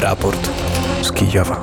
Raport 0.00 0.50
z 1.02 1.12
Kijowa. 1.12 1.62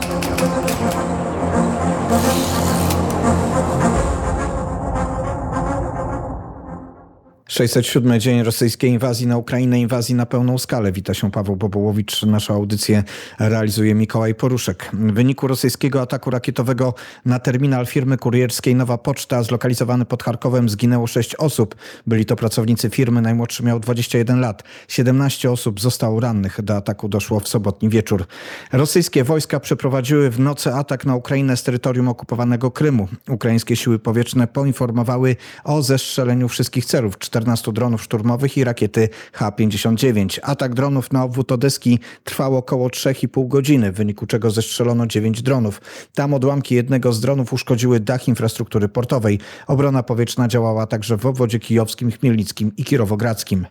607 7.58 8.20
dzień 8.20 8.44
rosyjskiej 8.44 8.92
inwazji 8.92 9.28
na 9.28 9.38
Ukrainę, 9.38 9.80
inwazji 9.80 10.16
na 10.16 10.26
pełną 10.26 10.58
skalę. 10.58 10.92
Wita 10.92 11.14
się 11.14 11.32
Paweł 11.32 11.56
Bobołowicz. 11.56 12.24
Naszą 12.24 12.54
audycję 12.54 13.04
realizuje 13.40 13.96
Mikołaj 13.96 14.36
Poruszek. 14.36 14.90
W 14.94 15.14
wyniku 15.14 15.48
rosyjskiego 15.48 16.02
ataku 16.02 16.30
rakietowego 16.30 16.94
na 17.26 17.40
terminal 17.40 17.86
firmy 17.86 18.18
kurierskiej 18.18 18.76
Nowa 18.76 18.98
Poczta 18.98 19.44
zlokalizowany 19.44 20.06
pod 20.06 20.24
Charkowem 20.24 20.70
zginęło 20.70 21.08
6 21.08 21.36
osób. 21.36 21.76
Byli 22.08 22.26
to 22.26 22.36
pracownicy 22.36 22.90
firmy, 22.90 23.22
najmłodszy 23.22 23.64
miał 23.64 23.80
21 23.80 24.40
lat. 24.40 24.64
17 24.88 25.52
osób 25.52 25.82
zostało 25.82 26.20
rannych. 26.20 26.62
Do 26.62 26.76
ataku 26.76 27.10
doszło 27.10 27.40
w 27.40 27.48
sobotni 27.48 27.90
wieczór. 27.90 28.26
Rosyjskie 28.72 29.24
wojska 29.24 29.60
przeprowadziły 29.60 30.30
w 30.30 30.40
nocy 30.40 30.74
atak 30.74 31.06
na 31.06 31.16
Ukrainę 31.16 31.58
z 31.58 31.64
terytorium 31.64 32.08
okupowanego 32.08 32.72
Krymu. 32.72 33.08
Ukraińskie 33.30 33.76
siły 33.76 34.00
powietrzne 34.00 34.48
poinformowały 34.48 35.36
o 35.64 35.82
zestrzeleniu 35.82 36.48
wszystkich 36.48 36.86
celów. 36.86 37.18
14 37.18 37.47
dronów 37.74 38.04
szturmowych 38.04 38.58
i 38.58 38.64
rakiety 38.64 39.10
H-59. 39.34 40.40
Atak 40.44 40.74
dronów 40.74 41.12
na 41.12 41.24
obwód 41.24 41.52
Odeski 41.52 42.00
trwał 42.24 42.58
około 42.58 42.88
3,5 42.88 43.48
godziny, 43.48 43.92
w 43.92 43.96
wyniku 43.96 44.26
czego 44.26 44.52
zestrzelono 44.52 45.08
9 45.08 45.42
dronów. 45.42 45.82
Tam 46.14 46.34
odłamki 46.34 46.76
jednego 46.76 47.14
z 47.14 47.22
dronów 47.22 47.54
uszkodziły 47.54 48.00
dach 48.00 48.28
infrastruktury 48.28 48.90
portowej. 48.90 49.40
Obrona 49.68 50.04
powietrzna 50.04 50.48
działała 50.48 50.88
także 50.88 51.18
w 51.18 51.26
obwodzie 51.26 51.60
kijowskim, 51.60 52.12
chmielnickim 52.12 52.72
i 52.78 52.84
kirowogradzkim. 52.84 53.66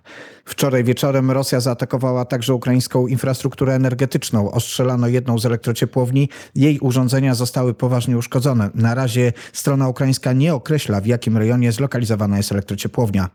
Wczoraj 0.45 0.85
wieczorem 0.85 1.31
Rosja 1.31 1.61
zaatakowała 1.61 2.25
także 2.25 2.55
ukraińską 2.55 3.07
infrastrukturę 3.07 3.75
energetyczną. 3.75 4.51
Ostrzelano 4.51 5.09
jedną 5.09 5.39
z 5.39 5.47
elektrociepłowni. 5.47 6.29
Jej 6.55 6.79
urządzenia 6.79 7.35
zostały 7.35 7.75
poważnie 7.75 8.19
uszkodzone. 8.19 8.71
Na 8.75 8.95
razie 8.95 9.33
strona 9.53 9.89
ukraińska 9.89 10.33
nie 10.33 10.55
określa, 10.55 11.01
w 11.01 11.07
jakim 11.07 11.37
rejonie 11.37 11.73
zlokalizowana 11.73 12.37
jest 12.37 12.53
elektrociepłownia. 12.53 13.29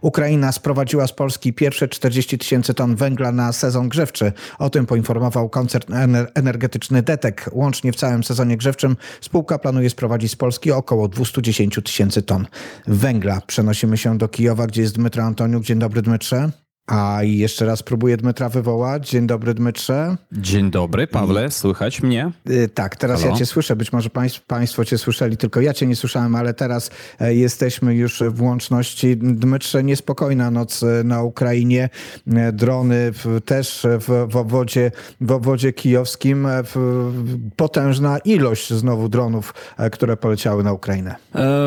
Ukraina 0.00 0.52
sprowadziła 0.52 1.06
z 1.06 1.12
Polski 1.12 1.52
pierwsze 1.52 1.88
40 1.88 2.38
tysięcy 2.38 2.74
ton 2.74 2.96
węgla 2.96 3.32
na 3.32 3.52
sezon 3.52 3.88
grzewczy. 3.88 4.32
O 4.58 4.70
tym 4.70 4.86
poinformował 4.86 5.48
koncern 5.48 5.94
energetyczny 6.34 7.02
Detek. 7.02 7.50
Łącznie 7.52 7.92
w 7.92 7.96
całym 7.96 8.24
sezonie 8.24 8.56
grzewczym 8.56 8.96
spółka 9.20 9.58
planuje 9.58 9.90
sprowadzić 9.90 10.32
z 10.32 10.36
Polski 10.36 10.72
około 10.72 11.08
210 11.08 11.78
tysięcy 11.84 12.22
ton 12.22 12.46
węgla. 12.86 13.40
Przenosimy 13.46 13.96
się 13.96 14.18
do 14.18 14.28
Kijowa, 14.28 14.66
gdzie 14.66 14.82
jest 14.82 14.94
Dmytro 14.94 15.22
Antoniuk. 15.22 15.64
Dzień 15.64 15.78
dobry 15.78 16.02
Dmytrze. 16.02 16.50
A 16.90 17.22
i 17.22 17.38
jeszcze 17.38 17.66
raz 17.66 17.82
próbuję 17.82 18.16
Dmytra 18.16 18.48
wywołać. 18.48 19.10
Dzień 19.10 19.26
dobry, 19.26 19.54
Dmytrze. 19.54 20.16
Dzień 20.32 20.70
dobry, 20.70 21.06
Pawle, 21.06 21.50
słychać 21.50 22.02
mnie? 22.02 22.30
Yy, 22.46 22.68
tak, 22.68 22.96
teraz 22.96 23.20
Halo? 23.20 23.32
ja 23.32 23.38
cię 23.38 23.46
słyszę. 23.46 23.76
Być 23.76 23.92
może 23.92 24.10
państw, 24.10 24.40
państwo 24.46 24.84
cię 24.84 24.98
słyszeli, 24.98 25.36
tylko 25.36 25.60
ja 25.60 25.74
cię 25.74 25.86
nie 25.86 25.96
słyszałem, 25.96 26.34
ale 26.34 26.54
teraz 26.54 26.90
e, 27.20 27.34
jesteśmy 27.34 27.94
już 27.94 28.22
w 28.28 28.42
łączności. 28.42 29.16
Dmytrze, 29.16 29.84
niespokojna 29.84 30.50
noc 30.50 30.82
e, 30.82 31.04
na 31.04 31.22
Ukrainie. 31.22 31.88
E, 32.32 32.52
drony 32.52 33.12
w, 33.12 33.40
też 33.44 33.86
w, 33.98 34.26
w, 34.32 34.36
obwodzie, 34.36 34.92
w 35.20 35.32
obwodzie 35.32 35.72
kijowskim. 35.72 36.48
Potężna 37.56 38.18
ilość 38.18 38.72
znowu 38.72 39.08
dronów, 39.08 39.54
które 39.92 40.16
poleciały 40.16 40.64
na 40.64 40.72
Ukrainę. 40.72 41.16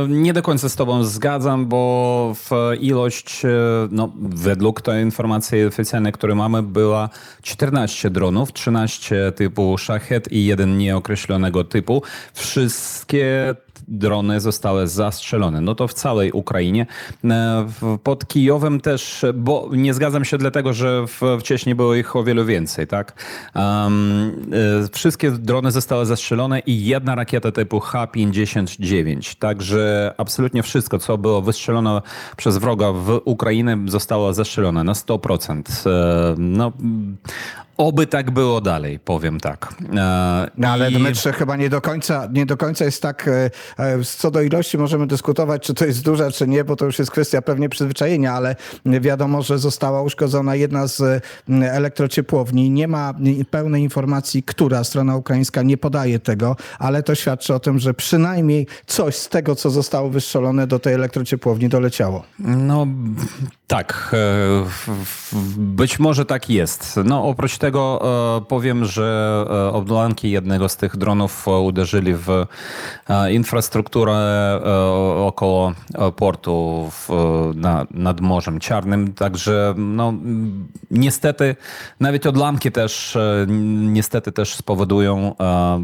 Nie 0.10 0.34
do 0.34 0.42
końca 0.42 0.70
z 0.70 0.76
tobą 0.76 1.04
zgadzam, 1.04 1.68
bo 1.68 2.36
w 2.36 2.50
ilość, 2.80 3.44
no 3.92 4.14
według 4.20 4.82
tej 4.82 5.13
informacji 5.14 5.66
oficjalnej, 5.66 6.12
które 6.12 6.36
mamy, 6.36 6.64
była 6.64 7.10
14 7.42 8.10
dronów, 8.10 8.54
13 8.54 9.32
typu 9.36 9.78
Shahed 9.78 10.32
i 10.32 10.46
jeden 10.46 10.78
nieokreślonego 10.78 11.64
typu. 11.64 12.04
Wszystkie 12.34 13.56
drony 13.88 14.40
zostały 14.40 14.88
zastrzelone. 14.88 15.62
No 15.62 15.76
to 15.76 15.88
w 15.88 15.94
całej 15.94 16.32
Ukrainie. 16.32 16.86
E, 17.26 17.68
pod 18.04 18.28
Kijowem 18.28 18.82
też, 18.82 19.26
bo 19.34 19.70
nie 19.72 19.94
zgadzam 19.94 20.26
się 20.26 20.38
dlatego, 20.38 20.74
że 20.74 21.06
wcześniej 21.40 21.76
było 21.76 21.96
ich 21.96 22.16
o 22.16 22.24
wiele 22.24 22.46
więcej, 22.46 22.88
tak? 22.88 23.14
Um, 23.56 24.42
wszystkie 24.94 25.32
drony 25.32 25.72
zostały 25.72 26.06
zastrzelone 26.06 26.60
i 26.60 26.86
jedna 26.86 27.16
rakieta 27.16 27.52
typu 27.52 27.80
H-59. 27.80 29.36
Także 29.40 30.14
absolutnie 30.18 30.64
wszystko, 30.64 31.00
co 31.00 31.18
było 31.18 31.42
wystrzelone 31.42 32.02
przez 32.38 32.58
wroga 32.58 32.92
w 32.92 33.22
Ukrainę 33.26 33.78
zostało 33.88 34.34
zastrzelone 34.34 34.84
na 34.84 34.94
100%. 34.94 35.90
E, 35.90 36.36
no, 36.38 36.72
Oby 37.78 38.08
tak 38.08 38.32
było 38.32 38.62
dalej, 38.62 39.00
powiem 39.00 39.40
tak. 39.40 39.74
E, 39.96 40.48
no 40.58 40.68
ale 40.68 40.92
I... 40.92 40.94
Dmytrze 40.94 41.34
chyba 41.34 41.56
nie 41.56 41.70
do 41.70 41.82
końca, 41.82 42.30
nie 42.34 42.46
do 42.46 42.58
końca 42.58 42.86
jest 42.86 43.02
tak, 43.02 43.28
e, 43.28 43.50
e, 43.78 44.04
co 44.04 44.32
do 44.32 44.42
ilości 44.42 44.78
możemy 44.78 45.08
dyskutować, 45.08 45.64
czy 45.64 45.74
to 45.74 45.86
jest 45.86 46.04
duża, 46.04 46.32
czy 46.32 46.48
nie, 46.48 46.64
bo 46.64 46.76
to 46.76 46.86
już 46.86 47.00
jest 47.00 47.12
kwestia 47.12 47.42
pewnie 47.42 47.70
przyzwyczajenia, 47.70 48.34
ale 48.34 48.56
wiadomo, 48.86 49.42
że 49.42 49.60
została 49.60 50.02
uszkodzona 50.02 50.56
jedna 50.56 50.88
z 50.88 51.24
elektrociepłowni. 51.50 52.70
Nie 52.70 52.88
ma 52.88 53.14
pełnej 53.52 53.84
informacji, 53.84 54.44
która 54.44 54.84
strona 54.84 55.16
ukraińska 55.16 55.62
nie 55.62 55.78
podaje 55.78 56.20
tego, 56.20 56.56
ale 56.80 57.04
to 57.04 57.16
świadczy 57.16 57.54
o 57.54 57.60
tym, 57.60 57.80
że 57.80 57.94
przynajmniej 57.94 58.68
coś 58.86 59.16
z 59.16 59.30
tego, 59.30 59.56
co 59.56 59.70
zostało 59.70 60.10
wystrzelone 60.10 60.68
do 60.68 60.80
tej 60.80 60.94
elektrociepłowni 60.94 61.70
doleciało. 61.70 62.24
No 62.40 62.88
tak, 63.74 64.16
być 65.58 66.00
może 66.00 66.26
tak 66.26 66.50
jest. 66.50 67.00
No 67.06 67.28
oprócz 67.28 67.58
tego 67.58 68.02
e, 68.38 68.42
powiem, 68.46 68.86
że 68.86 69.46
e, 69.50 69.74
odłamki 69.74 70.32
jednego 70.32 70.70
z 70.70 70.78
tych 70.78 70.98
dronów 70.98 71.48
uderzyli 71.48 72.16
w 72.16 72.30
e, 73.10 73.34
infrastrukturę 73.34 74.14
około 75.26 75.74
portu 76.16 76.88
w, 76.92 77.10
na, 77.56 77.86
nad 77.92 78.22
Morzem 78.22 78.60
Czarnym, 78.60 79.14
także 79.14 79.74
no, 79.78 80.14
niestety 80.92 81.56
nawet 82.00 82.26
odłamki 82.26 82.72
też 82.72 83.18
niestety 83.80 84.32
też 84.32 84.56
spowodują 84.56 85.36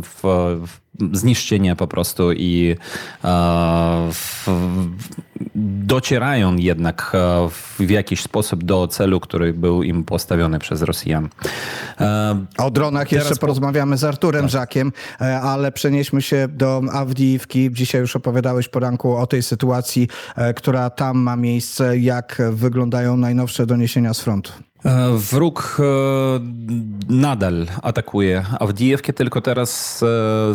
w, 0.04 0.22
w 0.68 0.89
zniszczenie 1.14 1.76
po 1.76 1.88
prostu 1.88 2.32
i 2.34 2.76
e, 3.24 4.10
docierają 5.56 6.56
jednak 6.56 7.12
e, 7.14 7.50
w 7.80 7.90
jakiś 7.90 8.22
sposób 8.22 8.64
do 8.64 8.88
celu, 8.88 9.20
który 9.20 9.54
był 9.54 9.84
im 9.84 10.04
postawiony 10.04 10.60
przez 10.60 10.82
Rosjan. 10.82 11.30
E, 12.00 12.46
o 12.58 12.72
dronach 12.72 13.12
jeszcze 13.12 13.36
porozmawiamy 13.36 13.98
z 13.98 14.04
Arturem 14.04 14.42
tak. 14.42 14.52
Żakiem, 14.52 14.92
ale 15.42 15.72
przenieśmy 15.72 16.22
się 16.22 16.48
do 16.48 16.82
Awdijiwki. 16.92 17.70
Dzisiaj 17.74 18.02
już 18.02 18.16
opowiadałeś 18.16 18.68
poranku 18.68 19.16
o 19.16 19.28
tej 19.28 19.44
sytuacji, 19.44 20.08
która 20.56 20.90
tam 20.90 21.18
ma 21.18 21.36
miejsce. 21.36 21.98
Jak 21.98 22.42
wyglądają 22.52 23.18
najnowsze 23.18 23.66
doniesienia 23.66 24.14
z 24.14 24.20
frontu? 24.20 24.69
E, 24.86 25.10
wróg 25.18 25.78
e, 25.80 25.84
nadal 27.10 27.66
atakuje 27.82 28.46
Awdijewkę, 28.60 29.14
tylko 29.14 29.42
teraz 29.42 30.04
e, 30.04 30.06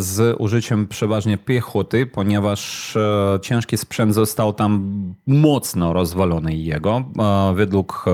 z 0.00 0.36
użyciem 0.38 0.86
przeważnie 0.86 1.38
piechoty, 1.38 2.06
ponieważ 2.06 2.94
ciężki 3.42 3.78
sprzęt 3.78 4.14
został 4.14 4.52
tam 4.52 4.92
mocno 5.26 5.92
rozwalony 5.92 6.54
jego. 6.54 7.04
Według 7.54 8.04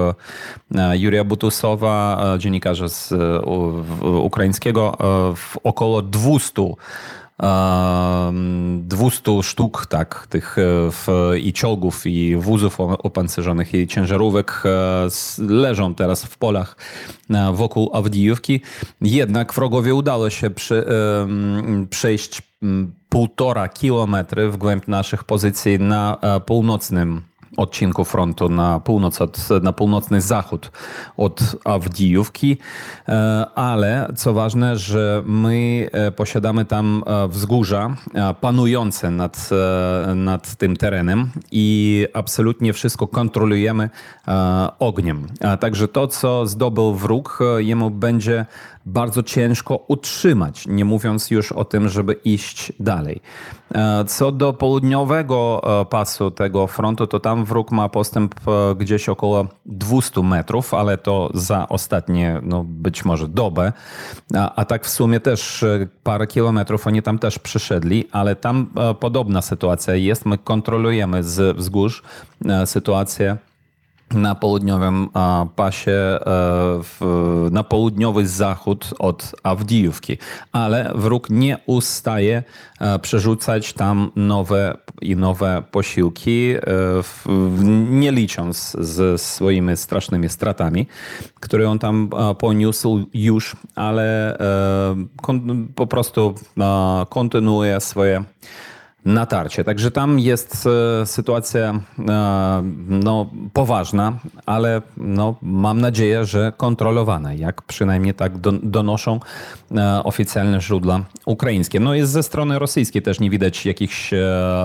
Juria 0.94 1.24
Butusowa, 1.24 2.24
dziennikarza 2.38 2.88
z 2.88 3.14
ukraińskiego, 4.02 4.96
około 5.64 6.02
200 6.02 6.62
200 7.42 9.42
sztuk 9.42 9.86
tak, 9.86 10.26
tych 10.30 10.58
e, 10.58 10.62
w, 10.90 11.06
i 11.42 11.52
czołgów, 11.52 12.06
i 12.06 12.36
wózów 12.36 12.80
opancerzonych, 12.80 13.74
i 13.74 13.86
ciężarówek 13.86 14.62
e, 14.64 15.08
leżą 15.38 15.94
teraz 15.94 16.24
w 16.24 16.38
polach 16.38 16.76
e, 17.30 17.52
wokół 17.52 17.90
Awdijówki. 17.92 18.60
Jednak 19.00 19.54
wrogowie 19.54 19.94
udało 19.94 20.30
się 20.30 20.50
przy, 20.50 20.84
przejść 21.90 22.42
półtora 23.08 23.68
kilometry 23.68 24.50
w 24.50 24.56
głęb 24.56 24.88
naszych 24.88 25.24
pozycji 25.24 25.78
na 25.78 26.18
północnym 26.46 27.22
odcinku 27.56 28.04
frontu 28.04 28.48
na 28.48 28.80
północ, 28.80 29.20
od, 29.20 29.48
na 29.62 29.72
północny 29.72 30.20
zachód 30.20 30.70
od 31.16 31.56
Awdijówki, 31.64 32.58
e, 33.08 33.46
ale 33.54 34.12
co 34.16 34.32
ważne, 34.32 34.78
że 34.78 35.22
my 35.26 35.88
e, 35.92 36.12
posiadamy 36.12 36.64
tam 36.64 37.04
e, 37.06 37.28
wzgórza 37.28 37.96
panujące 38.40 39.10
nad, 39.10 39.50
nad 40.14 40.56
tym 40.56 40.76
terenem 40.76 41.30
i 41.52 42.06
absolutnie 42.14 42.72
wszystko 42.72 43.06
kontrolujemy 43.06 43.90
ogniem. 44.78 45.26
Także 45.60 45.88
to, 45.88 46.08
co 46.08 46.46
zdobył 46.46 46.94
wróg, 46.94 47.38
jemu 47.58 47.90
będzie 47.90 48.46
bardzo 48.86 49.22
ciężko 49.22 49.84
utrzymać, 49.88 50.66
nie 50.66 50.84
mówiąc 50.84 51.30
już 51.30 51.52
o 51.52 51.64
tym, 51.64 51.88
żeby 51.88 52.12
iść 52.12 52.72
dalej. 52.80 53.20
E, 53.74 54.04
Co 54.04 54.32
do 54.32 54.52
południowego 54.52 55.62
e, 55.80 55.84
pasu 55.84 56.30
tego 56.30 56.66
frontu, 56.66 57.06
to 57.06 57.20
tam 57.20 57.44
wróg 57.44 57.70
ma 57.70 57.88
postęp 57.88 58.34
e, 58.48 58.74
gdzieś 58.74 59.08
około 59.08 59.46
200 59.66 60.22
metrów, 60.22 60.74
ale 60.74 60.98
to 60.98 61.30
za 61.34 61.68
ostatnie, 61.68 62.40
no 62.42 62.64
być 62.64 63.04
może 63.04 63.28
dobę. 63.28 63.72
A, 64.36 64.54
a 64.54 64.64
tak 64.64 64.84
w 64.84 64.90
sumie 64.90 65.20
też 65.20 65.64
parę 66.02 66.26
kilometrów 66.26 66.86
oni 66.86 67.02
tam 67.02 67.18
też 67.18 67.38
przyszedli, 67.38 68.04
ale 68.12 68.36
tam 68.36 68.70
podobna 69.00 69.42
sytuacja 69.42 69.94
jest. 69.94 70.26
My 70.26 70.38
kontrolujemy 70.38 71.24
z 71.24 71.56
wzgórz 71.56 72.02
sytuację 72.64 73.36
na 74.14 74.34
południowym 74.34 75.08
pasie, 75.56 75.92
e, 75.92 76.20
w, 76.82 77.00
na 77.50 77.64
południowy 77.64 78.26
zachód 78.26 78.94
od 78.98 79.34
Awdijówki, 79.42 80.18
ale 80.52 80.92
wróg 80.94 81.30
nie 81.30 81.58
ustaje 81.66 82.42
e, 82.80 82.98
przerzucać 82.98 83.72
tam 83.72 84.10
nowe 84.16 84.76
i 85.02 85.16
nowe 85.16 85.62
posiłki, 85.70 86.54
e, 86.54 86.60
nie 87.90 88.12
licząc 88.12 88.76
z 88.80 89.22
swoimi 89.22 89.76
strasznymi 89.76 90.28
stratami, 90.28 90.86
które 91.40 91.70
on 91.70 91.78
tam 91.78 92.10
poniósł 92.38 93.06
już, 93.14 93.56
ale 93.74 94.38
po 95.74 95.86
prostu 95.86 96.34
kontynuuje 97.08 97.80
swoje 97.80 98.24
natarcie. 99.04 99.64
Także 99.64 99.90
tam 99.90 100.18
jest 100.18 100.68
e, 101.02 101.06
sytuacja 101.06 101.80
e, 102.08 102.62
no, 102.88 103.30
poważna, 103.52 104.18
ale 104.46 104.82
no, 104.96 105.34
mam 105.42 105.80
nadzieję, 105.80 106.24
że 106.24 106.52
kontrolowana, 106.56 107.34
jak 107.34 107.62
przynajmniej 107.62 108.14
tak 108.14 108.38
do, 108.38 108.52
donoszą 108.52 109.20
e, 109.76 110.04
oficjalne 110.04 110.60
źródła 110.60 111.00
ukraińskie. 111.26 111.80
No 111.80 111.94
i 111.94 112.02
ze 112.02 112.22
strony 112.22 112.58
rosyjskiej 112.58 113.02
też 113.02 113.20
nie 113.20 113.30
widać 113.30 113.66
jakichś 113.66 114.10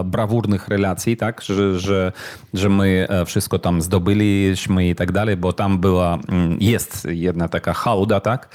brawurnych 0.05 0.67
relacji, 0.67 1.17
tak, 1.17 1.41
że, 1.41 1.79
że, 1.79 2.11
że 2.53 2.69
my 2.69 3.07
wszystko 3.25 3.59
tam 3.59 3.81
zdobyliśmy 3.81 4.87
i 4.87 4.95
tak 4.95 5.11
dalej, 5.11 5.37
bo 5.37 5.53
tam 5.53 5.79
była, 5.79 6.17
mm, 6.29 6.57
jest 6.59 7.07
jedna 7.09 7.47
taka 7.47 7.73
hałda, 7.73 8.19
tak, 8.19 8.49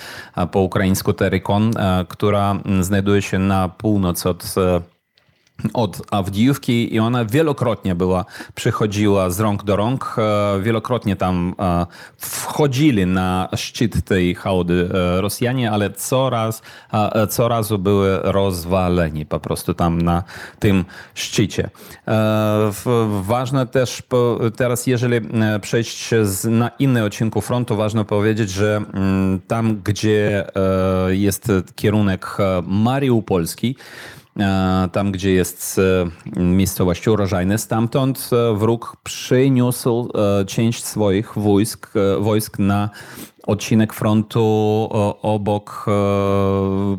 po 0.53 0.61
ukraińsku 0.61 1.13
Terikon, 1.13 1.73
która 2.09 2.51
mm, 2.51 2.85
znajduje 2.85 3.23
się 3.23 3.39
na 3.39 3.69
północ 3.69 4.27
od 4.27 4.55
od 5.73 6.03
Awdijówki 6.11 6.95
i 6.95 6.99
ona 6.99 7.25
wielokrotnie 7.25 7.95
była, 7.95 8.25
przychodziła 8.55 9.31
z 9.31 9.41
rąk 9.41 9.65
do 9.65 9.77
rąk, 9.77 10.17
e, 10.19 10.61
wielokrotnie 10.61 11.17
tam 11.17 11.55
e, 11.59 11.87
wchodzili 12.17 13.07
na 13.07 13.49
szczyt 13.57 14.05
tej 14.05 14.35
hałdy 14.35 14.91
e, 14.95 15.21
Rosjanie, 15.21 15.71
ale 15.71 15.91
coraz, 15.91 16.63
co 17.31 17.49
razu 17.49 17.79
były 17.79 18.19
rozwaleni 18.23 19.27
po 19.27 19.41
prostu 19.41 19.75
tam 19.75 20.03
na 20.03 20.23
tym 20.59 20.85
szczycie. 21.15 21.71
Ważne 23.23 23.67
też 23.67 24.03
teraz, 24.57 24.87
jeżeli 24.87 25.29
przejść 25.61 26.11
na 26.45 26.71
inny 26.79 27.05
odcinku 27.05 27.41
frontu, 27.41 27.77
ważne 27.77 28.05
powiedzieć, 28.05 28.51
że 28.51 28.77
mm, 28.77 29.41
tam, 29.49 29.81
gdzie 29.85 30.47
jest 31.09 31.53
kierunek 31.77 32.37
Mariupolski, 32.67 33.77
tam 34.93 35.13
gdzie 35.13 35.33
jest 35.33 35.81
e, 36.37 36.41
miejscowość 36.41 37.09
urożajne, 37.09 37.59
stamtąd 37.59 38.31
e, 38.33 38.55
wróg 38.55 38.97
przyniósł 39.03 40.11
e, 40.15 40.45
część 40.45 40.85
swoich 40.85 41.39
wojsk, 41.39 41.93
wojsk 42.21 42.59
na 42.59 42.91
odcinek 43.47 43.93
frontu 43.93 44.89
obok, 45.23 45.87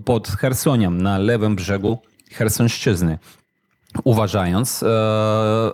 pod 0.05 0.27
Chersoniem, 0.27 1.01
na 1.01 1.17
lewym 1.17 1.55
brzegu 1.55 1.97
Chersonszczyzny 2.31 3.19
uważając 4.03 4.83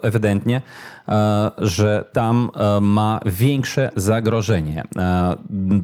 ewidentnie, 0.01 0.61
że 1.57 2.05
tam 2.13 2.49
e, 2.55 2.81
ma 2.81 3.19
większe 3.25 3.91
zagrożenie. 3.95 4.83
E, 4.97 5.35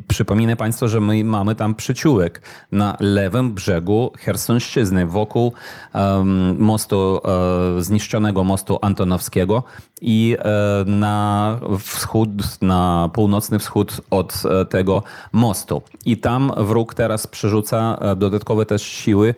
Przypominę 0.08 0.56
Państwu, 0.56 0.88
że 0.88 1.00
my 1.02 1.24
mamy 1.24 1.56
tam 1.56 1.76
przyciółek 1.76 2.42
na 2.72 2.98
lewym 3.00 3.54
brzegu 3.54 4.12
Chersonszczyzny, 4.20 5.06
wokół 5.06 5.54
mostu, 6.58 7.22
e, 7.78 7.82
zniszczonego 7.82 8.44
mostu 8.44 8.80
Antonowskiego 8.82 9.64
i 10.02 10.38
e, 10.40 10.86
na 10.86 11.60
wschód, 11.80 12.30
na 12.62 13.10
północny 13.14 13.60
wschód 13.60 14.02
od 14.10 14.44
e, 14.46 14.66
tego 14.66 15.04
mostu. 15.32 15.82
I 16.06 16.18
tam 16.18 16.52
wróg 16.58 16.94
teraz 16.94 17.28
przerzuca 17.28 17.98
e, 18.02 18.16
dodatkowe 18.16 18.66
też 18.66 18.84
siły, 18.84 19.36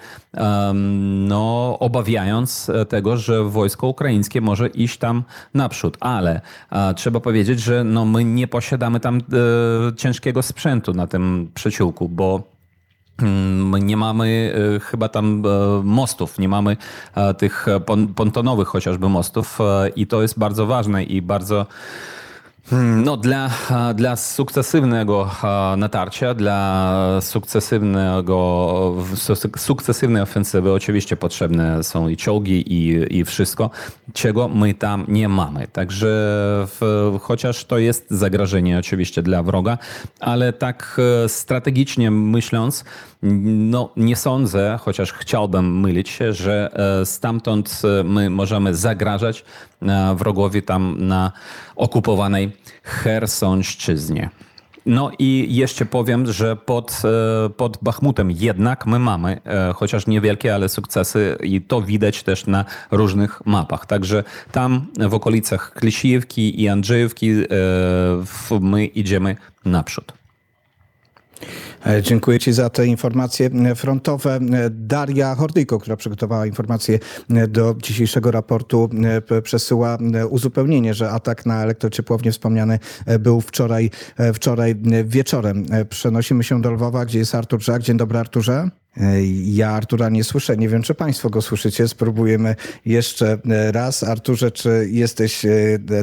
no, 1.03 1.77
obawiając 1.79 2.69
e, 2.69 2.85
tego, 2.85 3.17
że 3.17 3.43
wojsko 3.43 3.87
ukraińskie 3.87 4.41
może 4.41 4.67
iść 4.67 4.97
tam 4.97 5.23
naprzód. 5.53 5.75
Ale 6.00 6.42
e, 6.72 6.94
trzeba 6.94 7.19
powiedzieć, 7.19 7.60
że 7.60 7.83
no, 7.83 8.06
my 8.06 8.24
nie 8.24 8.48
posiadamy 8.48 9.00
tam 9.00 9.18
e, 9.18 9.22
ciężkiego 9.95 10.42
sprzętu 10.42 10.94
na 10.94 11.07
tym 11.07 11.51
przeciłku, 11.54 12.10
bo 12.10 12.56
Mm, 13.22 13.88
nie 13.88 13.98
mamy 13.98 14.54
e, 14.75 14.80
chyba 14.80 15.10
tam 15.10 15.44
e, 15.45 15.83
mostów, 15.83 16.39
nie 16.39 16.50
mamy 16.50 16.77
e, 17.16 17.33
tych 17.33 17.66
pon- 17.86 18.13
pontonowych 18.13 18.68
chociażby 18.68 19.10
mostów 19.10 19.60
i 19.95 20.07
to 20.07 20.22
jest 20.22 20.39
bardzo 20.39 20.66
ważne 20.66 21.04
i 21.04 21.22
bardzo 21.22 21.66
no, 22.71 23.17
dla, 23.17 23.50
dla 23.95 24.15
sukcesywnego 24.15 25.31
natarcia, 25.77 26.33
dla 26.33 27.21
sukcesywnego, 27.21 28.95
su- 29.15 29.50
sukcesywnej 29.57 30.21
ofensywy 30.21 30.71
oczywiście 30.73 31.17
potrzebne 31.17 31.83
są 31.83 32.07
i 32.07 32.17
czołgi 32.17 32.73
i, 32.73 33.06
i 33.17 33.25
wszystko, 33.25 33.69
czego 34.13 34.47
my 34.47 34.73
tam 34.73 35.06
nie 35.07 35.29
mamy. 35.29 35.67
Także 35.67 36.07
w, 36.67 37.12
chociaż 37.21 37.65
to 37.65 37.77
jest 37.77 38.06
zagrożenie 38.09 38.79
oczywiście 38.79 39.21
dla 39.21 39.44
wroga, 39.44 39.77
ale 40.19 40.53
tak 40.53 41.01
e, 41.25 41.29
strategicznie 41.29 42.11
myśląc, 42.11 42.83
no 43.23 43.89
nie 43.97 44.15
sądzę, 44.15 44.79
chociaż 44.81 45.13
chciałbym 45.13 45.79
mylić 45.79 46.09
się, 46.09 46.33
że 46.33 46.71
e, 47.01 47.06
stamtąd 47.06 47.81
e, 48.00 48.03
my 48.03 48.29
możemy 48.29 48.75
zagrażać 48.75 49.45
e, 49.81 50.15
wrogowi 50.15 50.63
tam 50.63 50.95
na 51.00 51.31
okupowanej 51.75 52.51
Chersonszczyznie. 52.83 54.29
No 54.85 55.12
i 55.19 55.47
jeszcze 55.50 55.85
powiem, 55.85 56.33
że 56.33 56.56
pod, 56.56 57.01
pod 57.57 57.77
Bachmutem 57.81 58.31
jednak 58.31 58.85
my 58.85 59.00
mamy, 59.00 59.41
chociaż 59.75 60.07
niewielkie, 60.07 60.56
ale 60.56 60.69
sukcesy 60.69 61.38
i 61.44 61.61
to 61.61 61.81
widać 61.81 62.23
też 62.23 62.47
na 62.47 62.65
różnych 62.91 63.45
mapach. 63.45 63.85
Także 63.85 64.23
tam 64.51 64.88
w 65.00 65.13
okolicach 65.13 65.73
Klisiewki 65.73 66.61
i 66.61 66.69
Andrzejówki 66.69 67.31
my 68.61 68.85
idziemy 68.85 69.35
naprzód. 69.65 70.25
E, 71.85 72.01
Dziękuję 72.01 72.39
Ci 72.39 72.53
za 72.53 72.69
te 72.69 72.87
informacje 72.87 73.49
e, 73.65 73.75
frontowe. 73.75 74.35
E, 74.35 74.69
Daria 74.69 75.35
Hordyjko, 75.35 75.80
która 75.80 75.95
przygotowała 75.97 76.45
informacje 76.45 76.99
do 77.47 77.75
dzisiejszego 77.83 78.31
raportu, 78.31 78.89
przesyła 79.44 79.97
uzupełnienie, 80.30 80.94
że 80.94 81.09
atak 81.11 81.45
na 81.45 81.63
elektrociepłownię 81.63 82.31
wspomniany 82.31 82.80
był 83.19 83.42
wczoraj, 83.42 83.89
wczoraj 84.33 84.75
wieczorem. 85.06 85.65
Przenosimy 85.89 86.44
się 86.44 86.61
do 86.61 86.71
Lwowa, 86.71 87.06
gdzie 87.06 87.19
jest 87.19 87.35
Artur 87.35 87.63
Żak. 87.63 87.81
Dzień 87.81 87.97
dobry, 87.97 88.19
Arturze. 88.19 88.69
Ja 89.44 89.69
Artura 89.69 90.09
nie 90.09 90.23
słyszę. 90.23 90.57
Nie 90.57 90.69
wiem, 90.69 90.83
czy 90.83 90.94
Państwo 90.95 91.30
go 91.30 91.42
słyszycie. 91.42 91.87
Spróbujemy 91.87 92.56
jeszcze 92.85 93.37
raz. 93.71 94.04
Arturze, 94.04 94.51
czy 94.51 94.87
jesteś 94.92 95.45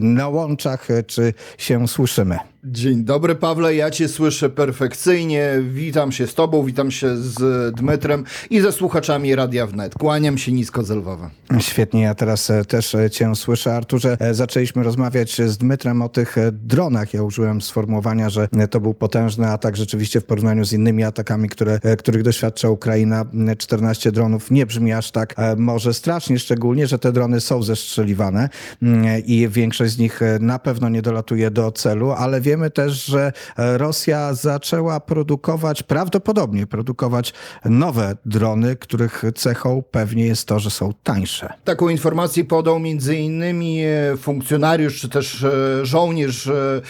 na 0.01 0.29
łączach, 0.29 0.89
czy 1.07 1.35
się 1.59 1.89
słyszymy? 1.89 2.52
Dzień 2.65 3.05
dobry, 3.05 3.35
Pawle. 3.35 3.75
Ja 3.75 3.91
Cię 3.91 4.09
słyszę 4.09 4.51
perfekcyjnie. 4.51 5.51
Witam 5.71 6.13
się 6.13 6.27
z 6.27 6.35
Tobą, 6.35 6.65
witam 6.65 6.91
się 6.91 7.17
z 7.17 7.75
Dmytrem 7.75 8.25
i 8.51 8.61
ze 8.61 8.73
słuchaczami 8.73 9.35
Radia 9.35 9.67
Wnet. 9.67 9.95
Kłaniam 9.95 10.39
się 10.39 10.53
nisko 10.53 10.83
z 10.83 10.91
Lwowa. 10.91 11.31
Świetnie, 11.61 12.03
ja 12.03 12.15
teraz 12.15 12.51
e, 12.51 12.65
też 12.65 12.95
e, 12.95 13.11
Cię 13.11 13.35
słyszę. 13.35 13.75
Arturze, 13.75 14.17
e, 14.21 14.35
zaczęliśmy 14.35 14.83
rozmawiać 14.83 15.41
z 15.43 15.59
Dmytrem 15.59 16.03
o 16.03 16.09
tych 16.09 16.37
dronach. 16.53 17.15
Ja 17.15 17.23
użyłem 17.23 17.63
sformułowania, 17.63 18.31
że 18.31 18.49
to 18.71 18.81
był 18.81 18.95
potężny 18.95 19.49
atak 19.49 19.77
rzeczywiście 19.77 20.21
w 20.21 20.25
porównaniu 20.25 20.65
z 20.65 20.73
innymi 20.73 21.05
atakami, 21.05 21.49
które, 21.49 21.79
których 21.99 22.23
doświadcza 22.23 22.69
Ukraina. 22.69 23.25
M, 23.35 23.57
14 23.57 24.13
dronów 24.13 24.51
nie 24.51 24.67
brzmi 24.67 24.93
aż 24.93 25.11
tak 25.11 25.35
może 25.57 25.95
strasznie, 25.95 26.39
szczególnie, 26.39 26.87
że 26.87 26.99
te 26.99 27.13
drony 27.13 27.41
są 27.41 27.63
zestrzeliwane 27.63 28.49
mm, 28.83 29.23
i 29.27 29.49
większość 29.49 29.93
z 29.93 29.99
nich 29.99 30.21
na 30.41 30.59
pewno 30.59 30.89
nie 30.89 31.03
dolatuje 31.03 31.51
do 31.51 31.73
celu, 31.73 32.11
ale 32.11 32.41
wiele 32.41 32.52
wiemy 32.53 32.71
też, 32.71 33.05
że 33.05 33.33
Rosja 33.57 34.35
zaczęła 34.35 35.01
produkować, 35.01 35.83
prawdopodobnie 35.83 36.67
produkować 36.67 37.33
nowe 37.65 38.17
drony, 38.27 38.77
których 38.77 39.23
cechą 39.35 39.83
pewnie 39.91 40.27
jest 40.27 40.47
to, 40.47 40.59
że 40.59 40.71
są 40.71 40.93
tańsze. 41.03 41.53
Taką 41.65 41.89
informację 41.89 42.45
podał 42.45 42.79
między 42.79 43.17
innymi 43.17 43.81
e, 43.85 44.17
funkcjonariusz 44.17 45.01
czy 45.01 45.09
też 45.09 45.45
e, 45.45 45.87
żołnierz 45.87 46.47
e, 46.47 46.83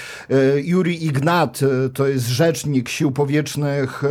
Juri 0.57 1.07
Ignat, 1.07 1.61
to 1.95 2.07
jest 2.07 2.27
rzecznik 2.27 2.89
sił 2.89 3.13
powietrznych, 3.13 4.03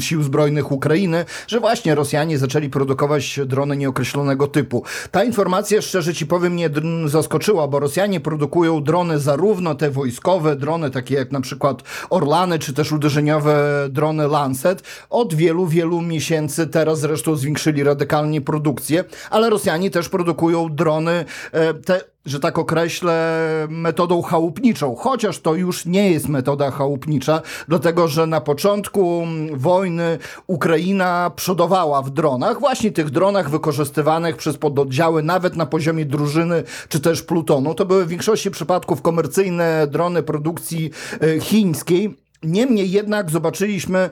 sił 0.00 0.22
zbrojnych 0.22 0.72
Ukrainy, 0.72 1.24
że 1.46 1.60
właśnie 1.60 1.94
Rosjanie 1.94 2.38
zaczęli 2.38 2.70
produkować 2.70 3.40
drony 3.46 3.76
nieokreślonego 3.76 4.46
typu. 4.46 4.84
Ta 5.10 5.24
informacja, 5.24 5.82
szczerze 5.82 6.14
ci 6.14 6.26
powiem, 6.26 6.52
mnie 6.52 6.70
zaskoczyła, 7.06 7.68
bo 7.68 7.80
Rosjanie 7.80 8.20
produkują 8.20 8.82
drony 8.82 9.18
zarówno 9.18 9.74
te 9.74 9.90
wojskowe, 9.90 10.45
drony 10.54 10.90
takie 10.90 11.14
jak 11.14 11.32
na 11.32 11.40
przykład 11.40 11.82
Orlany, 12.10 12.58
czy 12.58 12.72
też 12.72 12.92
uderzeniowe 12.92 13.86
drony 13.90 14.28
Lancet 14.28 14.82
od 15.10 15.34
wielu, 15.34 15.66
wielu 15.66 16.02
miesięcy. 16.02 16.66
Teraz 16.66 17.00
zresztą 17.00 17.36
zwiększyli 17.36 17.82
radykalnie 17.82 18.40
produkcję, 18.40 19.04
ale 19.30 19.50
Rosjanie 19.50 19.90
też 19.90 20.08
produkują 20.08 20.74
drony 20.74 21.24
e, 21.52 21.74
te 21.74 22.15
że 22.26 22.40
tak 22.40 22.58
określę, 22.58 23.40
metodą 23.68 24.22
chałupniczą, 24.22 24.94
chociaż 24.94 25.40
to 25.40 25.54
już 25.54 25.86
nie 25.86 26.10
jest 26.10 26.28
metoda 26.28 26.70
chałupnicza, 26.70 27.42
dlatego 27.68 28.08
że 28.08 28.26
na 28.26 28.40
początku 28.40 29.26
wojny 29.52 30.18
Ukraina 30.46 31.30
przodowała 31.36 32.02
w 32.02 32.10
dronach, 32.10 32.60
właśnie 32.60 32.92
tych 32.92 33.10
dronach 33.10 33.50
wykorzystywanych 33.50 34.36
przez 34.36 34.56
pododdziały 34.56 35.22
nawet 35.22 35.56
na 35.56 35.66
poziomie 35.66 36.04
drużyny 36.04 36.62
czy 36.88 37.00
też 37.00 37.22
plutonu. 37.22 37.74
To 37.74 37.86
były 37.86 38.04
w 38.04 38.08
większości 38.08 38.50
przypadków 38.50 39.02
komercyjne 39.02 39.86
drony 39.90 40.22
produkcji 40.22 40.90
e, 41.20 41.40
chińskiej. 41.40 42.25
Niemniej 42.46 42.90
jednak 42.90 43.30
zobaczyliśmy 43.30 43.98
e, 43.98 44.10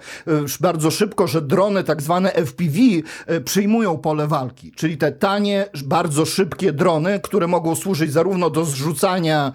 bardzo 0.61 0.91
szybko, 0.91 1.26
że 1.26 1.43
drony 1.43 1.85
tak 1.85 2.03
zwane 2.03 2.31
FPV 2.31 2.79
e, 3.26 3.41
przyjmują 3.41 3.99
pole 3.99 4.26
walki, 4.26 4.73
czyli 4.73 4.99
te 4.99 5.12
tanie, 5.12 5.67
bardzo 5.85 6.26
szybkie 6.26 6.73
drony, 6.73 7.21
które 7.21 7.47
mogą 7.47 7.75
służyć 7.75 8.12
zarówno 8.12 8.50
do 8.50 8.64
zrzucania 8.64 9.53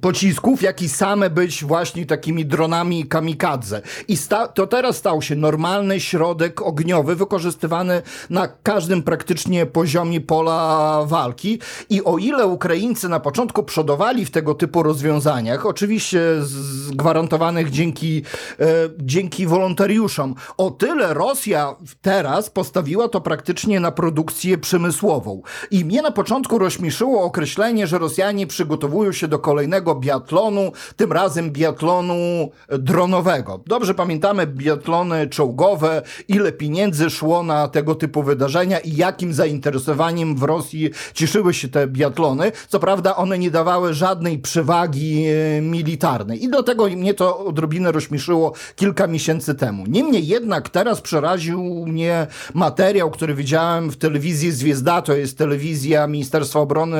pocisków, 0.00 0.62
jak 0.62 0.82
i 0.82 0.88
same 0.88 1.30
być 1.30 1.64
właśnie 1.64 2.06
takimi 2.06 2.46
dronami 2.46 3.06
kamikadze. 3.06 3.82
I 4.08 4.16
sta- 4.16 4.48
to 4.48 4.66
teraz 4.66 4.96
stał 4.96 5.22
się 5.22 5.36
normalny 5.36 6.00
środek 6.00 6.62
ogniowy, 6.62 7.16
wykorzystywany 7.16 8.02
na 8.30 8.48
każdym 8.48 9.02
praktycznie 9.02 9.66
poziomie 9.66 10.20
pola 10.20 11.02
walki. 11.06 11.60
I 11.90 12.04
o 12.04 12.18
ile 12.18 12.46
Ukraińcy 12.46 13.08
na 13.08 13.20
początku 13.20 13.62
przodowali 13.62 14.24
w 14.24 14.30
tego 14.30 14.54
typu 14.54 14.82
rozwiązaniach, 14.82 15.66
oczywiście 15.66 16.20
zgwarantowanych 16.40 17.70
dzięki, 17.70 18.22
e, 18.60 18.66
dzięki 18.98 19.46
wolontariuszom, 19.46 20.34
o 20.56 20.70
tyle 20.70 21.14
Rosja 21.14 21.76
teraz 22.02 22.50
postawiła 22.50 23.08
to 23.08 23.20
praktycznie 23.20 23.80
na 23.80 23.90
produkcję 23.90 24.58
przemysłową. 24.58 25.42
I 25.70 25.84
mnie 25.84 26.02
na 26.02 26.10
początku 26.10 26.58
rozśmieszyło 26.58 27.22
określenie, 27.22 27.86
że 27.86 27.98
Rosjanie 27.98 28.46
przygotowują 28.46 29.12
się 29.12 29.28
do 29.28 29.38
kolejnego 29.38 29.67
kolejnego 29.68 29.94
biatlonu, 29.94 30.72
tym 30.96 31.12
razem 31.12 31.50
biatlonu 31.50 32.50
dronowego. 32.68 33.60
Dobrze 33.66 33.94
pamiętamy 33.94 34.46
biatlony 34.46 35.26
czołgowe, 35.26 36.02
ile 36.28 36.52
pieniędzy 36.52 37.10
szło 37.10 37.42
na 37.42 37.68
tego 37.68 37.94
typu 37.94 38.22
wydarzenia 38.22 38.78
i 38.78 38.96
jakim 38.96 39.34
zainteresowaniem 39.34 40.36
w 40.36 40.42
Rosji 40.42 40.90
cieszyły 41.14 41.54
się 41.54 41.68
te 41.68 41.86
biatlony. 41.86 42.52
Co 42.68 42.80
prawda 42.80 43.16
one 43.16 43.38
nie 43.38 43.50
dawały 43.50 43.94
żadnej 43.94 44.38
przewagi 44.38 45.24
e, 45.26 45.60
militarnej 45.60 46.44
i 46.44 46.48
dlatego 46.48 46.86
mnie 46.86 47.14
to 47.14 47.38
odrobinę 47.38 47.92
rozśmieszyło 47.92 48.52
kilka 48.76 49.06
miesięcy 49.06 49.54
temu. 49.54 49.84
Niemniej 49.88 50.26
jednak 50.26 50.68
teraz 50.68 51.00
przeraził 51.00 51.86
mnie 51.86 52.26
materiał, 52.54 53.10
który 53.10 53.34
widziałem 53.34 53.90
w 53.90 53.96
telewizji 53.96 54.52
Zwiezda, 54.52 55.02
to 55.02 55.16
jest 55.16 55.38
telewizja 55.38 56.06
Ministerstwa 56.06 56.60
Obrony 56.60 56.98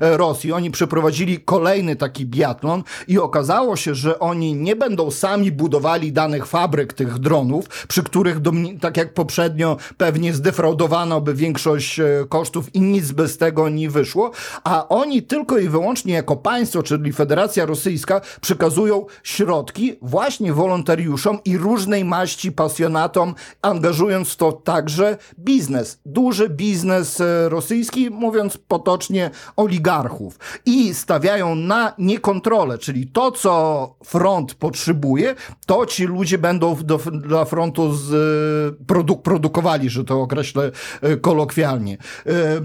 e, 0.00 0.16
Rosji. 0.16 0.52
Oni 0.52 0.70
przeprowadzili 0.70 1.40
kolejny 1.40 1.96
taki 1.96 2.05
taki 2.06 2.26
biatlon 2.26 2.82
i 3.08 3.18
okazało 3.18 3.76
się, 3.76 3.94
że 3.94 4.18
oni 4.18 4.54
nie 4.54 4.76
będą 4.76 5.10
sami 5.10 5.52
budowali 5.52 6.12
danych 6.12 6.46
fabryk 6.46 6.92
tych 6.92 7.18
dronów, 7.18 7.68
przy 7.88 8.02
których, 8.02 8.38
tak 8.80 8.96
jak 8.96 9.14
poprzednio, 9.14 9.76
pewnie 9.96 10.34
zdefraudowano 10.34 11.20
by 11.20 11.34
większość 11.34 12.00
e, 12.00 12.06
kosztów 12.28 12.74
i 12.74 12.80
nic 12.80 13.12
bez 13.12 13.38
tego 13.38 13.68
nie 13.68 13.90
wyszło, 13.90 14.30
a 14.64 14.88
oni 14.88 15.22
tylko 15.22 15.58
i 15.58 15.68
wyłącznie 15.68 16.14
jako 16.14 16.36
państwo, 16.36 16.82
czyli 16.82 17.12
Federacja 17.12 17.66
Rosyjska, 17.66 18.20
przekazują 18.40 19.06
środki 19.22 19.98
właśnie 20.02 20.52
wolontariuszom 20.52 21.38
i 21.44 21.58
różnej 21.58 22.04
maści 22.04 22.52
pasjonatom, 22.52 23.34
angażując 23.62 24.36
to 24.36 24.52
także 24.52 25.16
biznes, 25.38 25.98
duży 26.06 26.48
biznes 26.48 27.20
e, 27.20 27.48
rosyjski, 27.48 28.10
mówiąc 28.10 28.58
potocznie 28.68 29.30
oligarchów. 29.56 30.38
I 30.66 30.94
stawiają 30.94 31.54
na 31.54 31.95
niekontrolę, 31.98 32.78
czyli 32.78 33.06
to, 33.06 33.32
co 33.32 33.94
front 34.04 34.54
potrzebuje, 34.54 35.34
to 35.66 35.86
ci 35.86 36.04
ludzie 36.04 36.38
będą 36.38 36.76
do, 36.76 36.98
dla 36.98 37.44
frontu 37.44 37.94
z, 37.94 38.12
e, 38.12 38.84
produk 38.84 39.22
produkowali, 39.22 39.90
że 39.90 40.04
to 40.04 40.20
określę 40.20 40.70
e, 41.02 41.16
kolokwialnie. 41.16 41.98
E, 42.26 42.60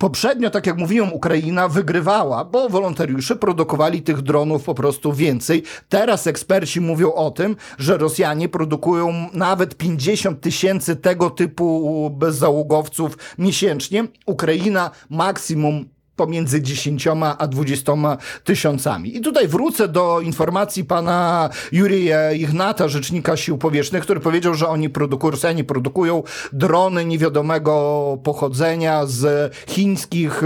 poprzednio, 0.00 0.50
tak 0.50 0.66
jak 0.66 0.76
mówiłem, 0.76 1.12
Ukraina 1.12 1.68
wygrywała, 1.68 2.44
bo 2.44 2.68
wolontariusze 2.68 3.36
produkowali 3.36 4.02
tych 4.02 4.22
dronów 4.22 4.64
po 4.64 4.74
prostu 4.74 5.12
więcej. 5.12 5.62
Teraz 5.88 6.26
eksperci 6.26 6.80
mówią 6.80 7.12
o 7.12 7.30
tym, 7.30 7.56
że 7.78 7.98
Rosjanie 7.98 8.48
produkują 8.48 9.28
nawet 9.32 9.76
50 9.76 10.40
tysięcy 10.40 10.96
tego 10.96 11.30
typu 11.30 12.10
bezzałogowców 12.18 13.18
miesięcznie. 13.38 14.08
Ukraina 14.26 14.90
maksimum 15.10 15.84
pomiędzy 16.16 16.62
10 16.62 17.06
a 17.38 17.46
20 17.46 17.92
tysiącami. 18.44 19.16
I 19.16 19.20
tutaj 19.20 19.48
wrócę 19.48 19.88
do 19.88 20.20
informacji 20.20 20.84
pana 20.84 21.50
Jurija 21.72 22.32
Ignata, 22.32 22.88
rzecznika 22.88 23.36
sił 23.36 23.58
powietrznych, 23.58 24.02
który 24.02 24.20
powiedział, 24.20 24.54
że 24.54 24.68
oni 24.68 24.90
produkują, 24.90 25.30
Rosjanie 25.30 25.64
produkują 25.64 26.22
drony 26.52 27.04
niewiadomego 27.04 28.18
pochodzenia 28.24 29.06
z 29.06 29.54
chińskich 29.68 30.42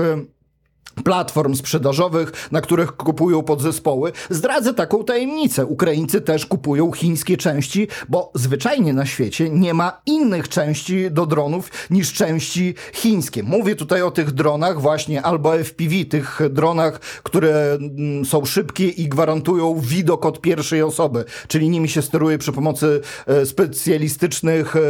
platform 1.04 1.54
sprzedażowych, 1.54 2.48
na 2.52 2.60
których 2.60 2.92
kupują 2.96 3.42
podzespoły. 3.42 4.12
Zdradzę 4.30 4.74
taką 4.74 5.04
tajemnicę. 5.04 5.66
Ukraińcy 5.66 6.20
też 6.20 6.46
kupują 6.46 6.92
chińskie 6.92 7.36
części, 7.36 7.88
bo 8.08 8.32
zwyczajnie 8.34 8.92
na 8.92 9.06
świecie 9.06 9.50
nie 9.50 9.74
ma 9.74 10.00
innych 10.06 10.48
części 10.48 11.10
do 11.10 11.26
dronów 11.26 11.70
niż 11.90 12.12
części 12.12 12.74
chińskie. 12.92 13.42
Mówię 13.42 13.76
tutaj 13.76 14.02
o 14.02 14.10
tych 14.10 14.32
dronach 14.32 14.80
właśnie 14.80 15.22
albo 15.22 15.58
FPV, 15.58 16.04
tych 16.04 16.40
dronach, 16.50 17.00
które 17.00 17.72
mm, 17.72 18.24
są 18.24 18.44
szybkie 18.44 18.88
i 18.88 19.08
gwarantują 19.08 19.80
widok 19.80 20.26
od 20.26 20.40
pierwszej 20.40 20.82
osoby, 20.82 21.24
czyli 21.48 21.68
nimi 21.70 21.88
się 21.88 22.02
steruje 22.02 22.38
przy 22.38 22.52
pomocy 22.52 23.00
e, 23.26 23.46
specjalistycznych 23.46 24.76
e, 24.76 24.80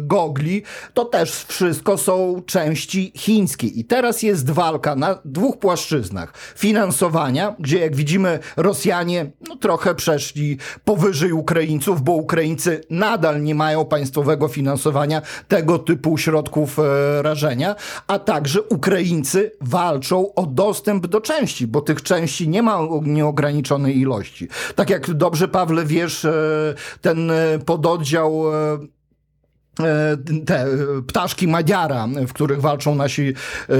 gogli. 0.00 0.62
To 0.94 1.04
też 1.04 1.44
wszystko 1.48 1.98
są 1.98 2.42
części 2.46 3.12
chińskie. 3.16 3.66
I 3.66 3.84
teraz 3.84 4.22
jest 4.22 4.50
walka 4.50 4.96
na 4.96 5.18
dwóch 5.24 5.53
dwóch 5.54 5.58
płaszczyznach. 5.58 6.32
Finansowania, 6.56 7.54
gdzie 7.58 7.78
jak 7.78 7.96
widzimy 7.96 8.38
Rosjanie 8.56 9.30
no, 9.48 9.56
trochę 9.56 9.94
przeszli 9.94 10.58
powyżej 10.84 11.32
Ukraińców, 11.32 12.02
bo 12.02 12.12
Ukraińcy 12.12 12.80
nadal 12.90 13.42
nie 13.42 13.54
mają 13.54 13.84
państwowego 13.84 14.48
finansowania 14.48 15.22
tego 15.48 15.78
typu 15.78 16.18
środków 16.18 16.78
e, 16.78 17.22
rażenia, 17.22 17.74
a 18.06 18.18
także 18.18 18.62
Ukraińcy 18.62 19.52
walczą 19.60 20.34
o 20.34 20.46
dostęp 20.46 21.06
do 21.06 21.20
części, 21.20 21.66
bo 21.66 21.80
tych 21.80 22.02
części 22.02 22.48
nie 22.48 22.62
ma 22.62 22.78
nieograniczonej 23.02 23.98
ilości. 23.98 24.48
Tak 24.74 24.90
jak 24.90 25.14
dobrze, 25.14 25.48
Pawle, 25.48 25.84
wiesz, 25.84 26.24
e, 26.24 26.32
ten 27.00 27.30
e, 27.30 27.58
pododdział 27.66 28.54
e, 28.54 28.78
te 30.46 30.62
e, 30.62 30.66
ptaszki 31.06 31.48
Madziara, 31.48 32.08
w 32.28 32.32
których 32.32 32.60
walczą 32.60 32.94
nasi, 32.94 33.28
e, 33.28 33.74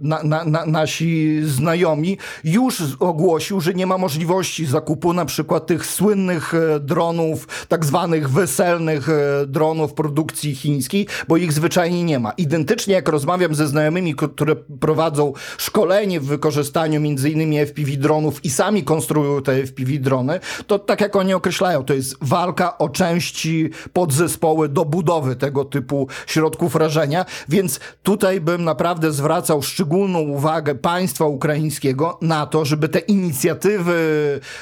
na, 0.00 0.22
na, 0.22 0.44
na, 0.44 0.66
nasi 0.66 1.40
znajomi, 1.44 2.18
już 2.44 2.82
ogłosił, 3.00 3.60
że 3.60 3.74
nie 3.74 3.86
ma 3.86 3.98
możliwości 3.98 4.66
zakupu 4.66 5.12
na 5.12 5.24
przykład 5.24 5.66
tych 5.66 5.86
słynnych 5.86 6.52
dronów, 6.80 7.66
tak 7.68 7.84
zwanych 7.84 8.30
weselnych 8.30 9.08
dronów 9.46 9.94
produkcji 9.94 10.54
chińskiej, 10.54 11.06
bo 11.28 11.36
ich 11.36 11.52
zwyczajnie 11.52 12.04
nie 12.04 12.18
ma. 12.18 12.30
Identycznie 12.30 12.94
jak 12.94 13.08
rozmawiam 13.08 13.54
ze 13.54 13.66
znajomymi, 13.66 14.14
które 14.14 14.56
prowadzą 14.56 15.32
szkolenie 15.58 16.20
w 16.20 16.26
wykorzystaniu 16.26 17.00
między 17.00 17.30
innymi 17.30 17.58
FPV 17.66 17.90
dronów 17.96 18.44
i 18.44 18.50
sami 18.50 18.84
konstruują 18.84 19.42
te 19.42 19.66
FPV 19.66 19.92
drony, 19.92 20.40
to 20.66 20.78
tak 20.78 21.00
jak 21.00 21.16
oni 21.16 21.34
określają, 21.34 21.84
to 21.84 21.94
jest 21.94 22.16
walka 22.20 22.78
o 22.78 22.88
części 22.88 23.70
podzespoły 23.92 24.68
do 24.68 24.84
budowy 24.84 25.05
budowy 25.06 25.36
tego 25.36 25.64
typu 25.64 26.08
środków 26.26 26.74
rażenia, 26.74 27.24
więc 27.48 27.80
tutaj 28.02 28.40
bym 28.40 28.64
naprawdę 28.64 29.12
zwracał 29.12 29.62
szczególną 29.62 30.18
uwagę 30.20 30.74
państwa 30.74 31.24
ukraińskiego 31.24 32.18
na 32.22 32.46
to, 32.46 32.64
żeby 32.64 32.88
te 32.88 32.98
inicjatywy 32.98 33.96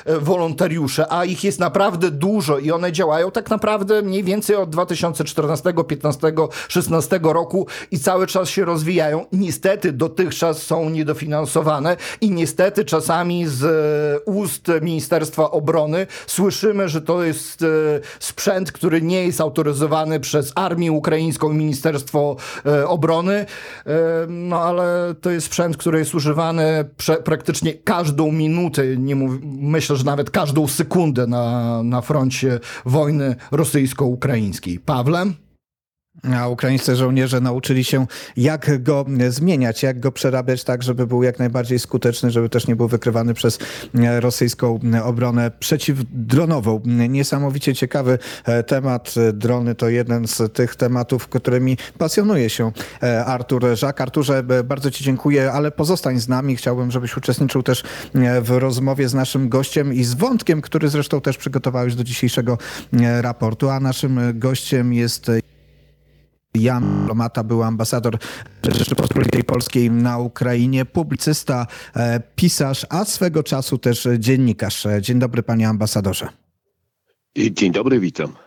e, 0.04 0.18
wolontariusze, 0.18 1.12
a 1.12 1.24
ich 1.24 1.44
jest 1.44 1.60
naprawdę 1.60 2.10
dużo 2.10 2.58
i 2.58 2.70
one 2.70 2.92
działają 2.92 3.30
tak 3.30 3.50
naprawdę 3.50 4.02
mniej 4.02 4.24
więcej 4.24 4.56
od 4.56 4.70
2014, 4.70 5.72
15, 5.88 6.32
16 6.68 7.20
roku 7.22 7.66
i 7.90 7.98
cały 7.98 8.26
czas 8.26 8.48
się 8.48 8.64
rozwijają. 8.64 9.26
Niestety 9.32 9.92
dotychczas 9.92 10.62
są 10.62 10.90
niedofinansowane 10.90 11.96
i 12.20 12.30
niestety 12.30 12.84
czasami 12.84 13.46
z 13.46 13.64
e, 13.64 14.20
ust 14.30 14.66
Ministerstwa 14.82 15.50
Obrony 15.50 16.06
słyszymy, 16.26 16.88
że 16.88 17.02
to 17.02 17.24
jest 17.24 17.62
e, 17.62 17.66
sprzęt, 18.20 18.72
który 18.72 19.02
nie 19.02 19.26
jest 19.26 19.40
autoryzowany 19.40 20.20
przez 20.20 20.33
Armię 20.54 20.92
Ukraińską 20.92 21.52
i 21.52 21.54
Ministerstwo 21.54 22.36
e, 22.66 22.88
Obrony, 22.88 23.46
E, 23.86 24.26
no 24.28 24.60
ale 24.60 25.14
to 25.20 25.30
jest 25.30 25.46
sprzęt, 25.46 25.76
który 25.76 25.98
jest 25.98 26.14
używany 26.14 26.84
praktycznie 27.24 27.74
każdą 27.74 28.32
minutę, 28.32 28.96
nie 28.96 29.16
mów, 29.16 29.32
myślę, 29.44 29.96
że 29.96 30.04
nawet 30.04 30.30
każdą 30.30 30.68
sekundę 30.68 31.26
na, 31.26 31.82
na 31.82 32.00
froncie 32.00 32.60
wojny 32.84 33.36
rosyjsko-ukraińskiej. 33.50 34.80
Pawle? 34.80 35.26
A 36.32 36.48
ukraińscy 36.48 36.96
żołnierze 36.96 37.40
nauczyli 37.40 37.84
się, 37.84 38.06
jak 38.36 38.82
go 38.82 39.06
zmieniać, 39.28 39.82
jak 39.82 40.00
go 40.00 40.12
przerabiać 40.12 40.64
tak, 40.64 40.82
żeby 40.82 41.06
był 41.06 41.22
jak 41.22 41.38
najbardziej 41.38 41.78
skuteczny, 41.78 42.30
żeby 42.30 42.48
też 42.48 42.66
nie 42.66 42.76
był 42.76 42.88
wykrywany 42.88 43.34
przez 43.34 43.58
e, 43.94 44.20
rosyjską 44.20 44.80
obronę 45.04 45.50
przeciwdronową. 45.58 46.82
Niesamowicie 47.08 47.74
ciekawy 47.74 48.18
e, 48.44 48.62
temat. 48.62 49.14
Drony 49.32 49.74
to 49.74 49.88
jeden 49.88 50.28
z 50.28 50.52
tych 50.52 50.76
tematów, 50.76 51.28
którymi 51.28 51.76
pasjonuje 51.98 52.50
się 52.50 52.72
e, 53.02 53.24
Artur 53.24 53.64
Żak. 53.74 54.00
Arturze, 54.00 54.42
bardzo 54.64 54.90
Ci 54.90 55.04
dziękuję, 55.04 55.52
ale 55.52 55.70
pozostań 55.70 56.20
z 56.20 56.28
nami. 56.28 56.56
Chciałbym, 56.56 56.90
żebyś 56.90 57.16
uczestniczył 57.16 57.62
też 57.62 57.82
w 58.42 58.50
rozmowie 58.50 59.08
z 59.08 59.14
naszym 59.14 59.48
gościem 59.48 59.94
i 59.94 60.04
z 60.04 60.14
wątkiem, 60.14 60.60
który 60.60 60.88
zresztą 60.88 61.20
też 61.20 61.36
przygotowałeś 61.36 61.94
do 61.94 62.04
dzisiejszego 62.04 62.58
raportu. 63.20 63.70
A 63.70 63.80
naszym 63.80 64.20
gościem 64.38 64.92
jest 64.92 65.30
Jan 66.54 67.06
Lomata 67.06 67.44
był 67.44 67.62
ambasador 67.62 68.18
Rzeczypospolitej 68.68 69.44
Polskiej 69.44 69.90
na 69.90 70.18
Ukrainie, 70.18 70.84
publicysta, 70.84 71.66
e, 71.96 72.20
pisarz, 72.36 72.86
a 72.90 73.04
swego 73.04 73.42
czasu 73.42 73.78
też 73.78 74.08
dziennikarz. 74.18 74.86
Dzień 75.00 75.18
dobry, 75.18 75.42
panie 75.42 75.68
ambasadorze. 75.68 76.28
Dzień 77.36 77.72
dobry, 77.72 78.00
witam. 78.00 78.43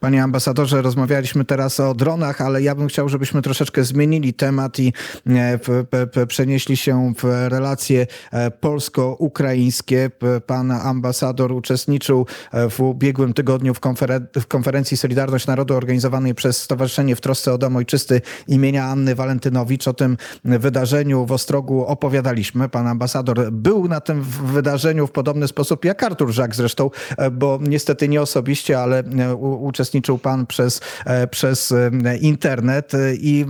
Panie 0.00 0.22
ambasadorze, 0.22 0.82
rozmawialiśmy 0.82 1.44
teraz 1.44 1.80
o 1.80 1.94
dronach, 1.94 2.40
ale 2.40 2.62
ja 2.62 2.74
bym 2.74 2.88
chciał, 2.88 3.08
żebyśmy 3.08 3.42
troszeczkę 3.42 3.84
zmienili 3.84 4.34
temat 4.34 4.78
i 4.78 4.92
e, 5.26 6.26
przenieśli 6.26 6.76
się 6.76 7.12
w 7.18 7.24
relacje 7.48 8.06
e, 8.32 8.50
polsko-ukraińskie. 8.50 10.10
Pan 10.46 10.70
ambasador 10.70 11.52
uczestniczył 11.52 12.26
e, 12.52 12.70
w 12.70 12.80
ubiegłym 12.80 13.34
tygodniu 13.34 13.74
w, 13.74 13.80
konferen 13.80 14.26
w 14.40 14.46
konferencji 14.46 14.96
Solidarność 14.96 15.46
Narodu 15.46 15.74
organizowanej 15.74 16.34
przez 16.34 16.62
Stowarzyszenie 16.62 17.16
w 17.16 17.20
Trosce 17.20 17.52
o 17.52 17.58
Dom 17.58 17.76
Ojczysty 17.76 18.20
imienia 18.48 18.84
Anny 18.84 19.14
Walentynowicz. 19.14 19.88
O 19.88 19.94
tym 19.94 20.16
wydarzeniu 20.44 21.26
w 21.26 21.32
Ostrogu 21.32 21.86
opowiadaliśmy. 21.86 22.68
Pan 22.68 22.86
ambasador 22.86 23.52
był 23.52 23.88
na 23.88 24.00
tym 24.00 24.22
wydarzeniu 24.22 25.06
w 25.06 25.10
podobny 25.10 25.48
sposób 25.48 25.84
jak 25.84 26.02
Artur 26.02 26.32
Żak 26.32 26.54
zresztą, 26.54 26.90
bo 27.32 27.58
niestety 27.62 28.08
nie 28.08 28.22
osobiście, 28.22 28.80
ale 28.80 29.02
uczestniczył 29.44 30.18
pan 30.18 30.46
przez, 30.46 30.80
e, 31.06 31.26
przez 31.26 31.72
e, 31.72 32.16
internet 32.16 32.92
i 33.18 33.46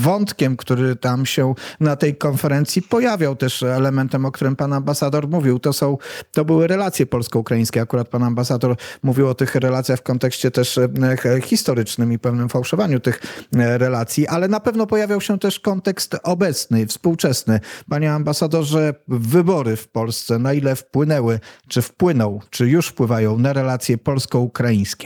wątkiem, 0.00 0.56
który 0.56 0.96
tam 0.96 1.26
się 1.26 1.54
na 1.80 1.96
tej 1.96 2.16
konferencji 2.16 2.82
pojawiał 2.82 3.36
też 3.36 3.62
elementem, 3.62 4.24
o 4.24 4.32
którym 4.32 4.56
pan 4.56 4.72
ambasador 4.72 5.28
mówił, 5.28 5.58
to 5.58 5.72
są, 5.72 5.98
to 6.32 6.44
były 6.44 6.66
relacje 6.66 7.06
polsko-ukraińskie. 7.06 7.80
Akurat 7.80 8.08
pan 8.08 8.22
ambasador 8.22 8.76
mówił 9.02 9.28
o 9.28 9.34
tych 9.34 9.54
relacjach 9.54 9.98
w 9.98 10.02
kontekście 10.02 10.50
też 10.50 10.78
e, 10.78 11.40
historycznym 11.42 12.12
i 12.12 12.18
pewnym 12.18 12.48
fałszowaniu 12.48 13.00
tych 13.00 13.20
relacji, 13.52 14.26
ale 14.26 14.48
na 14.48 14.60
pewno 14.60 14.86
pojawiał 14.86 15.20
się 15.20 15.38
też 15.38 15.60
kontekst 15.60 16.16
obecny, 16.22 16.86
współczesny. 16.86 17.60
Panie 17.88 18.12
ambasadorze, 18.12 18.94
wybory 19.08 19.76
w 19.76 19.88
Polsce, 19.88 20.38
na 20.38 20.52
ile 20.52 20.76
wpłynęły, 20.76 21.40
czy 21.68 21.82
wpłyną, 21.82 22.40
czy 22.50 22.68
już 22.68 22.88
wpływają 22.88 23.38
na 23.38 23.52
relacje 23.52 23.98
polsko-ukraińskie? 23.98 25.03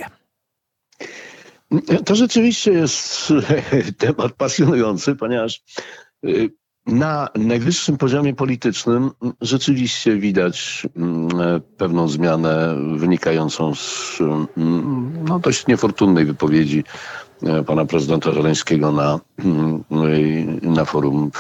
To 2.05 2.15
rzeczywiście 2.15 2.73
jest 2.73 3.33
temat 3.99 4.33
pasjonujący, 4.33 5.17
ponieważ 5.17 5.63
y, 6.25 6.51
na 6.89 7.29
najwyższym 7.35 7.97
poziomie 7.97 8.35
politycznym 8.35 9.11
rzeczywiście 9.41 10.17
widać 10.17 10.87
mm, 10.97 11.29
pewną 11.77 12.09
zmianę 12.09 12.77
wynikającą 12.97 13.75
z 13.75 14.21
mm, 14.21 15.25
no, 15.29 15.39
dość 15.39 15.67
niefortunnej 15.67 16.25
wypowiedzi 16.25 16.85
e, 17.43 17.63
pana 17.65 17.85
prezydenta 17.85 18.33
Żeleńskiego 18.33 18.93
na, 18.93 19.21
mm, 19.39 19.85
na 20.63 20.85
forum 20.85 21.31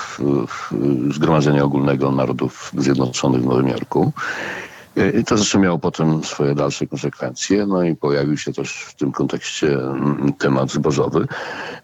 Zgromadzenia 1.15 1.65
Ogólnego 1.65 2.13
Narodów 2.13 2.73
Zjednoczonych 2.77 3.43
w 3.43 3.47
Nowym 3.47 3.69
Jorku. 3.69 4.13
I 5.21 5.25
to 5.25 5.37
zresztą 5.37 5.59
miało 5.59 5.79
potem 5.79 6.25
swoje 6.25 6.55
dalsze 6.55 6.87
konsekwencje, 6.87 7.67
no 7.67 7.83
i 7.83 7.97
pojawił 7.97 8.37
się 8.37 8.53
też 8.53 8.73
w 8.73 8.95
tym 8.95 9.13
kontekście 9.13 9.79
mm, 9.79 10.33
temat 10.39 10.71
zbożowy. 10.71 11.27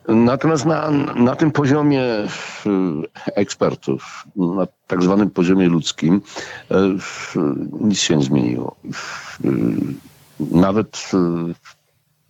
Natomiast 0.09 0.65
na, 0.65 0.91
na 1.17 1.37
tym 1.37 1.51
poziomie 1.51 2.03
e, 2.03 2.29
ekspertów, 3.35 4.25
na 4.37 4.67
tak 4.87 5.03
zwanym 5.03 5.31
poziomie 5.31 5.69
ludzkim, 5.69 6.23
e, 6.71 6.77
nic 7.81 7.99
się 7.99 8.17
nie 8.17 8.25
zmieniło. 8.25 8.77
Nawet 10.41 11.11
e, 11.15 11.55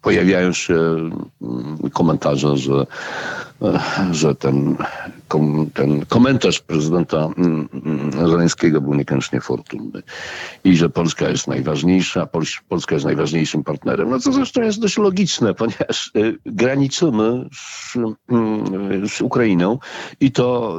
pojawiają 0.04 0.52
się 0.52 0.74
mm, 0.74 1.78
komentarze, 1.92 2.56
że, 2.56 2.86
że 4.12 4.34
ten, 4.34 4.76
ten 5.74 6.06
komentarz 6.06 6.60
prezydenta 6.60 7.28
mm, 7.38 7.68
mm, 7.72 8.12
Zeleńskiego 8.12 8.80
był 8.80 8.94
niekoniecznie 8.94 9.40
fortunny 9.40 10.02
i 10.64 10.76
że 10.76 10.90
Polska 10.90 11.28
jest 11.28 11.48
najważniejsza, 11.48 12.28
Polska 12.68 12.94
jest 12.94 13.04
najważniejszym 13.04 13.64
partnerem. 13.64 14.10
No 14.10 14.18
co 14.18 14.32
zresztą 14.32 14.62
jest 14.62 14.80
dość 14.80 14.98
logiczne, 14.98 15.54
ponieważ 15.60 16.10
y, 16.16 16.38
graniczymy 16.46 17.48
z, 17.52 17.94
z 19.14 19.20
Ukrainą 19.20 19.78
i 20.20 20.32
to 20.32 20.78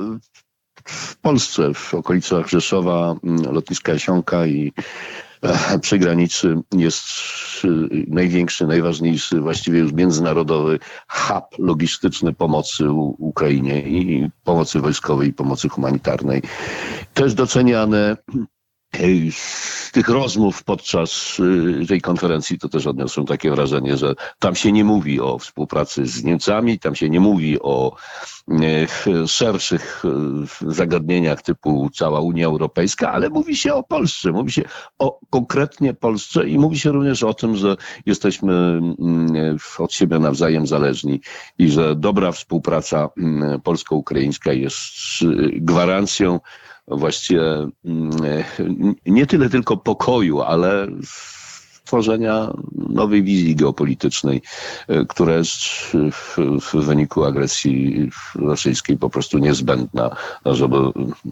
w 0.87 1.17
Polsce, 1.17 1.73
w 1.73 1.93
okolicach 1.93 2.47
Rzeszowa, 2.47 3.15
lotniska 3.51 3.93
Jasionka 3.93 4.47
i 4.47 4.73
przy 5.81 5.99
granicy 5.99 6.55
jest 6.71 7.05
y, 7.65 8.05
największy, 8.07 8.67
najważniejszy, 8.67 9.41
właściwie 9.41 9.79
już 9.79 9.93
międzynarodowy 9.93 10.79
hub 11.07 11.45
logistyczny 11.59 12.33
pomocy 12.33 12.91
Ukrainie 13.17 13.81
i 13.81 14.29
pomocy 14.43 14.79
wojskowej 14.79 15.29
i 15.29 15.33
pomocy 15.33 15.69
humanitarnej. 15.69 16.41
To 17.13 17.23
jest 17.23 17.35
doceniane 17.35 18.17
z 19.31 19.91
tych 19.91 20.09
rozmów 20.09 20.63
podczas 20.63 21.39
y, 21.83 21.85
tej 21.87 22.01
konferencji 22.01 22.59
to 22.59 22.69
też 22.69 22.87
odniosłem 22.87 23.25
takie 23.25 23.51
wrażenie, 23.51 23.97
że 23.97 24.15
tam 24.39 24.55
się 24.55 24.71
nie 24.71 24.83
mówi 24.83 25.21
o 25.21 25.39
współpracy 25.39 26.05
z 26.05 26.23
Niemcami, 26.23 26.79
tam 26.79 26.95
się 26.95 27.09
nie 27.09 27.19
mówi 27.19 27.61
o 27.61 27.95
y, 28.51 29.27
szerszych 29.27 30.03
y, 30.05 30.73
zagadnieniach 30.73 31.41
typu 31.41 31.89
cała 31.93 32.19
Unia 32.19 32.45
Europejska, 32.45 33.11
ale 33.11 33.29
mówi 33.29 33.55
się 33.55 33.73
o 33.73 33.83
Polsce, 33.83 34.31
mówi 34.31 34.51
się 34.51 34.63
o 34.99 35.19
konkretnie 35.29 35.93
Polsce 35.93 36.47
i 36.49 36.59
mówi 36.59 36.79
się 36.79 36.91
również 36.91 37.23
o 37.23 37.33
tym, 37.33 37.55
że 37.55 37.77
jesteśmy 38.05 38.53
mm, 38.53 39.57
od 39.79 39.93
siebie 39.93 40.19
nawzajem 40.19 40.67
zależni 40.67 41.21
i 41.57 41.69
że 41.71 41.95
dobra 41.95 42.31
współpraca 42.31 43.09
mm, 43.17 43.61
polsko-ukraińska 43.61 44.53
jest 44.53 44.83
gwarancją 45.53 46.39
właściwie 46.87 47.67
mm, 47.85 48.11
nie 49.05 49.25
tyle 49.25 49.49
tylko 49.49 49.77
pokoju, 49.77 50.41
ale 50.41 50.87
tworzenia 51.85 52.53
nowej 52.89 53.23
wizji 53.23 53.55
geopolitycznej, 53.55 54.41
e, 54.87 55.05
która 55.05 55.33
jest 55.33 55.57
w, 56.11 56.37
w, 56.61 56.75
wyniku 56.75 57.23
agresji 57.23 58.09
rosyjskiej 58.35 58.97
po 58.97 59.09
prostu 59.09 59.37
niezbędna, 59.37 60.15
żeby 60.45 60.77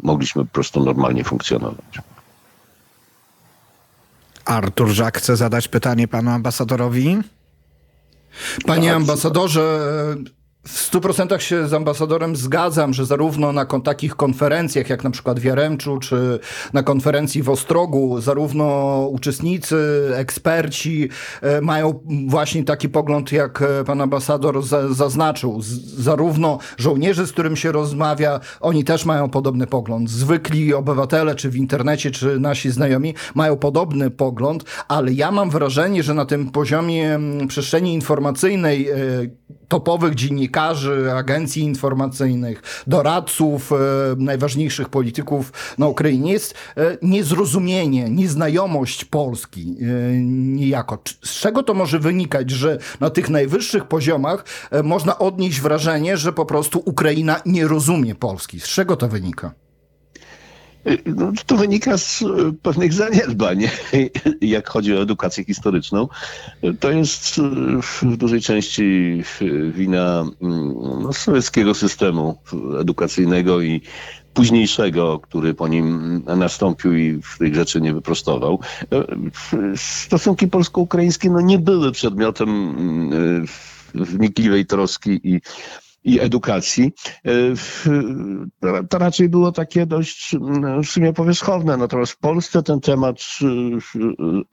mogliśmy 0.03 0.45
po 0.45 0.51
prostu 0.51 0.83
normalnie 0.83 1.23
funkcjonować. 1.23 1.99
Artur 4.45 4.89
Żak 4.89 5.17
chce 5.17 5.35
zadać 5.35 5.67
pytanie 5.67 6.07
panu 6.07 6.31
ambasadorowi. 6.31 7.17
Panie 8.65 8.95
ambasadorze, 8.95 9.79
W 10.67 10.91
100% 10.91 11.39
się 11.39 11.67
z 11.67 11.73
ambasadorem 11.73 12.35
zgadzam, 12.35 12.93
że 12.93 13.05
zarówno 13.05 13.51
na 13.51 13.65
takich 13.65 14.15
konferencjach, 14.15 14.89
jak 14.89 15.03
na 15.03 15.11
przykład 15.11 15.39
w 15.39 15.43
Jaremczu, 15.43 15.97
czy 15.97 16.39
na 16.73 16.83
konferencji 16.83 17.43
w 17.43 17.49
Ostrogu, 17.49 18.21
zarówno 18.21 18.97
uczestnicy, 19.11 19.77
eksperci 20.15 21.09
e, 21.41 21.61
mają 21.61 21.99
właśnie 22.27 22.63
taki 22.63 22.89
pogląd, 22.89 23.31
jak 23.31 23.61
e, 23.61 23.83
pan 23.83 24.01
ambasador 24.01 24.63
za, 24.63 24.93
zaznaczył. 24.93 25.61
Zarówno 25.97 26.59
żołnierze, 26.77 27.27
z 27.27 27.31
którym 27.31 27.55
się 27.55 27.71
rozmawia, 27.71 28.39
oni 28.61 28.83
też 28.83 29.05
mają 29.05 29.29
podobny 29.29 29.67
pogląd. 29.67 30.09
Zwykli 30.09 30.73
obywatele, 30.73 31.35
czy 31.35 31.49
w 31.49 31.55
internecie, 31.55 32.11
czy 32.11 32.39
nasi 32.39 32.71
znajomi, 32.71 33.13
mają 33.35 33.57
podobny 33.57 34.11
pogląd, 34.11 34.63
ale 34.87 35.13
ja 35.13 35.31
mam 35.31 35.49
wrażenie, 35.49 36.03
że 36.03 36.13
na 36.13 36.25
tym 36.25 36.51
poziomie 36.51 37.15
mm, 37.15 37.47
przestrzeni 37.47 37.93
informacyjnej 37.93 38.89
e, 38.89 38.95
topowych 39.67 40.15
dziennikarzy, 40.15 40.52
agencji 41.15 41.63
informacyjnych, 41.63 42.83
doradców 42.87 43.71
e, 43.71 43.75
najważniejszych 44.17 44.89
polityków 44.89 45.51
na 45.77 45.87
Ukrainie 45.87 46.31
jest 46.31 46.53
e, 46.77 46.97
niezrozumienie, 47.01 48.09
nieznajomość 48.09 49.05
Polski 49.05 49.61
e, 49.81 49.85
niejako. 50.23 50.97
Z 51.23 51.39
czego 51.39 51.63
to 51.63 51.73
może 51.73 51.99
wynikać, 51.99 52.51
że 52.51 52.77
na 52.99 53.09
tych 53.09 53.29
najwyższych 53.29 53.85
poziomach 53.85 54.45
można 54.83 55.19
odnieść 55.19 55.61
wrażenie, 55.61 56.17
że 56.17 56.33
po 56.33 56.45
prostu 56.45 56.81
Ukraina 56.85 57.41
nie 57.45 57.67
rozumie 57.67 58.15
Polski? 58.15 58.59
Z 58.59 58.67
czego 58.67 58.95
to 58.95 59.07
wynika? 59.07 59.62
No, 61.05 61.31
to 61.45 61.57
wynika 61.57 61.97
z 61.97 62.21
e, 62.21 62.25
pewnych 62.61 62.93
zaniedbań, 62.93 63.61
jak 64.41 64.69
chodzi 64.69 64.93
o 64.93 65.01
edukację 65.01 65.43
historyczną. 65.43 66.07
To 66.79 66.91
jest 66.91 67.39
e, 67.39 67.41
w 67.81 68.17
dużej 68.17 68.41
części 68.41 68.83
e, 69.41 69.71
wina 69.71 70.25
mm, 70.41 70.73
no, 71.01 71.13
sowieckiego 71.13 71.73
systemu 71.73 72.37
edukacyjnego 72.79 73.61
i 73.61 73.81
późniejszego, 74.33 75.19
który 75.19 75.53
po 75.53 75.67
nim 75.67 76.21
nastąpił 76.37 76.97
i 76.97 77.19
tych 77.39 77.55
rzeczy 77.55 77.81
nie 77.81 77.93
wyprostował. 77.93 78.59
Stosunki 79.75 80.47
polsko-ukraińskie 80.47 81.29
no, 81.29 81.41
nie 81.41 81.59
były 81.59 81.91
przedmiotem 81.91 82.49
mm, 82.49 83.45
wnikliwej 83.95 84.65
troski 84.65 85.19
i 85.23 85.41
i 86.03 86.19
edukacji, 86.19 86.91
e, 87.25 87.31
to 88.89 88.97
raczej 88.97 89.29
było 89.29 89.51
takie 89.51 89.85
dość 89.85 90.35
mm, 90.35 90.83
w 90.83 90.89
sumie 90.89 91.13
powierzchowne. 91.13 91.77
Natomiast 91.77 92.11
w 92.11 92.17
Polsce 92.17 92.63
ten 92.63 92.79
temat 92.79 93.17
e, 93.41 93.47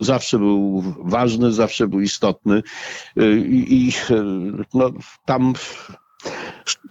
zawsze 0.00 0.38
był 0.38 0.84
ważny, 1.04 1.52
zawsze 1.52 1.88
był 1.88 2.00
istotny 2.00 2.62
E, 3.16 3.36
i 3.46 3.92
e, 4.10 4.24
no, 4.74 4.90
tam 5.24 5.52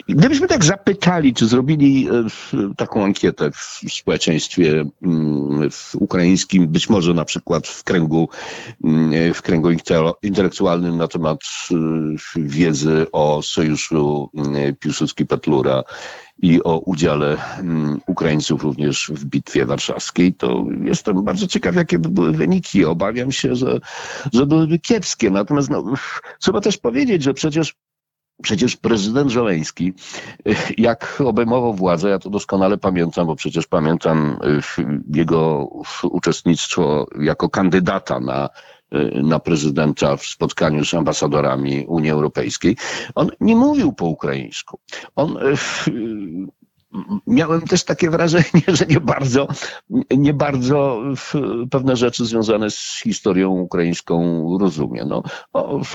Gdybyśmy 0.10 0.48
tak 0.48 0.66
zapytali, 0.66 1.34
czy 1.34 1.48
zrobili 1.48 2.08
e, 2.10 2.76
taką 2.78 3.04
ankietę 3.04 3.52
w 3.52 3.80
społeczeństwie 3.94 4.86
mm, 5.02 5.70
ukraińskim, 5.94 6.68
być 6.68 6.90
może 6.90 7.14
na 7.14 7.26
przykład 7.26 7.68
w 7.68 7.84
kręgu, 7.84 8.30
mm, 8.84 9.34
w 9.34 9.42
kręgu 9.42 9.70
intelektualnym 10.22 10.98
na 10.98 11.08
temat 11.08 11.40
e, 11.72 11.76
wiedzy 12.36 13.06
o 13.12 13.42
sojuszu 13.42 14.30
mm, 14.36 14.76
Piłsudski-Petlura 14.76 15.84
i 16.42 16.64
o 16.64 16.80
udziale 16.80 17.38
Ukraińców 18.08 18.64
również 18.64 19.12
w 19.16 19.26
Bitwie 19.26 19.66
Warszawskiej, 19.66 20.34
to 20.34 20.66
jestem 20.84 21.24
bardzo 21.24 21.48
ciekaw, 21.48 21.76
jakie 21.76 22.00
by 22.00 22.10
były 22.10 22.32
wyniki. 22.32 22.86
Obawiam 22.86 23.32
się, 23.32 23.56
że, 23.56 23.80
że 24.34 24.46
byłyby 24.46 24.80
kiepskie. 24.80 25.30
Natomiast 25.30 25.70
no, 25.70 25.84
trzeba 26.40 26.62
też 26.62 26.78
powiedzieć, 26.78 27.24
że 27.24 27.34
przecież 27.34 27.76
Przecież 28.44 28.78
prezydent 28.78 29.32
Żeleński, 29.32 29.94
y, 30.48 30.56
jak 30.78 31.22
obejmował 31.26 31.74
władzę, 31.74 32.10
ja 32.10 32.20
to 32.20 32.30
doskonale 32.30 32.78
pamiętam, 32.78 33.28
bo 33.28 33.36
przecież 33.36 33.68
pamiętam 33.68 34.38
y, 34.80 34.84
jego 35.18 35.70
uczestnictwo 36.04 37.08
jako 37.22 37.50
kandydata 37.50 38.20
na, 38.20 38.50
y, 38.96 39.24
na 39.24 39.40
prezydenta 39.40 40.18
w 40.18 40.24
spotkaniu 40.26 40.86
z 40.86 40.94
ambasadorami 40.94 41.86
Unii 41.88 42.10
Europejskiej. 42.12 42.78
On 43.16 43.30
nie 43.40 43.56
mówił 43.56 43.94
po 43.94 44.06
ukraińsku. 44.06 44.80
On 45.16 45.38
Miałem 47.28 47.62
też 47.62 47.84
takie 47.84 48.10
wrażenie, 48.10 48.64
że 48.78 48.86
nie 48.86 49.00
bardzo, 49.00 49.48
nie 50.18 50.34
bardzo 50.34 51.02
pewne 51.72 51.96
rzeczy 51.96 52.26
związane 52.26 52.72
z 52.72 53.02
historią 53.04 53.50
ukraińską 53.50 54.58
rozumie. 54.60 55.06
No, 55.06 55.24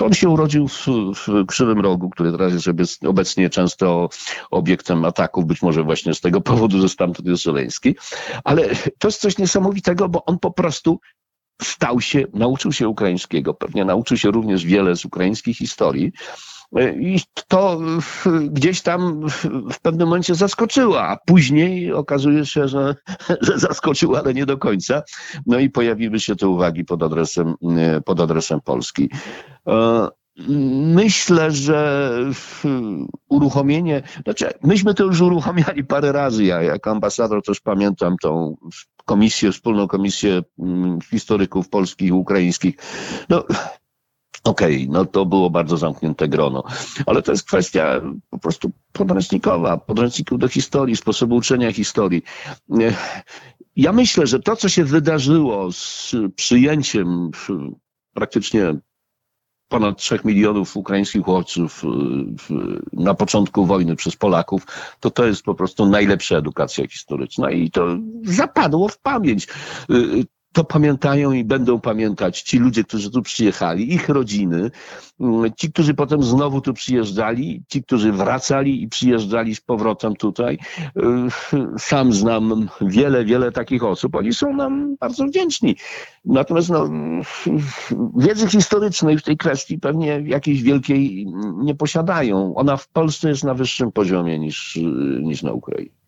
on 0.01 0.13
się 0.13 0.29
urodził 0.29 0.67
w, 0.67 0.87
w 1.15 1.45
Krzywym 1.47 1.79
Rogu, 1.79 2.09
który 2.09 2.31
teraz 2.31 2.53
jest 2.53 2.67
obec- 2.67 3.07
obecnie 3.09 3.49
często 3.49 4.09
obiektem 4.51 5.05
ataków, 5.05 5.45
być 5.45 5.61
może 5.61 5.83
właśnie 5.83 6.13
z 6.13 6.21
tego 6.21 6.41
powodu, 6.41 6.81
że 6.81 6.89
stamtąd 6.89 7.27
jest. 7.27 7.45
Ale 8.43 8.69
to 8.99 9.07
jest 9.07 9.21
coś 9.21 9.37
niesamowitego, 9.37 10.09
bo 10.09 10.25
on 10.25 10.39
po 10.39 10.51
prostu 10.51 10.99
stał 11.61 12.01
się, 12.01 12.23
nauczył 12.33 12.71
się 12.71 12.87
ukraińskiego, 12.87 13.53
pewnie 13.53 13.85
nauczył 13.85 14.17
się 14.17 14.31
również 14.31 14.65
wiele 14.65 14.95
z 14.95 15.05
ukraińskiej 15.05 15.53
historii. 15.53 16.11
I 16.99 17.19
to 17.47 17.79
gdzieś 18.49 18.81
tam 18.81 19.29
w- 19.29 19.79
pewnym 19.81 20.07
momencie 20.07 20.35
zaskoczyło, 20.35 21.01
a 21.01 21.17
później 21.25 21.93
okazuje 21.93 22.45
się, 22.45 22.67
że, 22.67 22.95
że 23.41 23.59
zaskoczyło, 23.59 24.19
ale 24.19 24.33
nie 24.33 24.45
do 24.45 24.57
końca. 24.57 25.01
No 25.45 25.59
i 25.59 25.69
pojawiły 25.69 26.19
się 26.19 26.35
te 26.35 26.47
uwagi 26.47 26.85
pod 26.85 27.03
adresem, 27.03 27.55
e, 27.77 28.01
pod 28.01 28.19
adresem 28.19 28.61
Polski. 28.61 29.09
E, 29.67 30.07
Myślę, 30.95 31.51
że 31.51 32.11
uruchomienie, 33.29 34.03
znaczy 34.23 34.49
myśmy 34.63 34.93
to 34.93 35.03
już 35.03 35.21
uruchamiali 35.21 35.83
parę 35.83 36.11
razy. 36.11 36.43
Ja 36.43 36.61
jako 36.61 36.91
ambasador 36.91 37.43
też 37.43 37.59
pamiętam 37.59 38.15
tą 38.21 38.55
komisję, 39.05 39.51
wspólną 39.51 39.87
komisję 39.87 40.41
mm, 40.59 40.99
historyków 41.01 41.69
polskich 41.69 42.07
i 42.07 42.11
ukraińskich. 42.11 42.75
No, 43.29 43.43
Okej, 44.45 44.87
no 44.89 45.05
to 45.05 45.25
było 45.25 45.49
bardzo 45.49 45.77
zamknięte 45.77 46.27
grono, 46.27 46.63
ale 47.05 47.21
to 47.21 47.31
jest 47.31 47.47
kwestia 47.47 48.01
po 48.29 48.37
prostu 48.39 48.71
podręcznikowa, 48.91 49.77
podręczników 49.77 50.39
do 50.39 50.47
historii, 50.47 50.95
sposobu 50.95 51.35
uczenia 51.35 51.73
historii. 51.73 52.23
Nie, 52.69 52.93
Ja 53.75 53.91
myślę, 53.93 54.27
że 54.27 54.39
to, 54.39 54.55
co 54.55 54.69
się 54.69 54.83
wydarzyło 54.83 55.71
z 55.71 56.11
przyjęciem 56.35 57.31
praktycznie 58.13 58.75
ponad 59.67 59.97
3 59.97 60.19
milionów 60.25 60.77
ukraińskich 60.77 61.21
uchodźców 61.27 61.83
w- 62.39 62.79
na 62.93 63.13
początku 63.13 63.65
wojny 63.65 63.95
przez 63.95 64.15
Polaków, 64.15 64.65
to 64.99 65.11
to 65.11 65.25
jest 65.25 65.43
po 65.43 65.55
prostu 65.55 65.85
najlepsza 65.85 66.37
edukacja 66.37 66.87
historyczna 66.87 67.51
i 67.51 67.71
to 67.71 67.87
zapadło 68.23 68.87
w 68.89 68.99
pamięć. 68.99 69.47
To 70.55 70.63
pamiętają 70.63 71.31
i 71.31 71.43
będą 71.43 71.81
pamiętać 71.81 72.41
ci 72.41 72.59
ludzie, 72.59 72.83
którzy 72.83 73.11
tu 73.11 73.21
przyjechali, 73.21 73.93
ich 73.93 74.09
rodziny, 74.09 74.71
mm, 75.19 75.51
ci, 75.57 75.71
którzy 75.71 75.93
potem 75.93 76.23
znowu 76.23 76.61
tu 76.61 76.73
przyjeżdżali, 76.73 77.63
ci, 77.67 77.83
którzy 77.83 78.11
wracali 78.11 78.83
i 78.83 78.87
przyjeżdżali 78.87 79.55
z 79.55 79.61
powrotem 79.61 80.15
tutaj. 80.15 80.57
Y, 80.97 81.01
Sam 81.79 82.13
znam 82.13 82.69
wiele, 82.81 83.25
wiele 83.25 83.51
takich 83.51 83.83
osób. 83.83 84.15
Oni 84.15 84.33
są 84.33 84.53
nam 84.53 84.95
bardzo 84.99 85.25
wdzięczni. 85.25 85.75
Natomiast 86.25 86.69
no, 86.69 86.89
wiedzy 88.17 88.47
historycznej 88.47 89.17
w 89.17 89.23
tej 89.23 89.37
kwestii 89.37 89.79
pewnie 89.79 90.23
jakiejś 90.25 90.61
wielkiej 90.61 91.27
nie 91.57 91.75
posiadają. 91.75 92.55
Ona 92.55 92.77
w 92.77 92.87
Polsce 92.87 93.29
jest 93.29 93.43
na 93.43 93.53
wyższym 93.53 93.91
poziomie 93.91 94.39
niż, 94.39 94.79
niż 95.21 95.43
na 95.43 95.51
Ukrainie. 95.51 96.04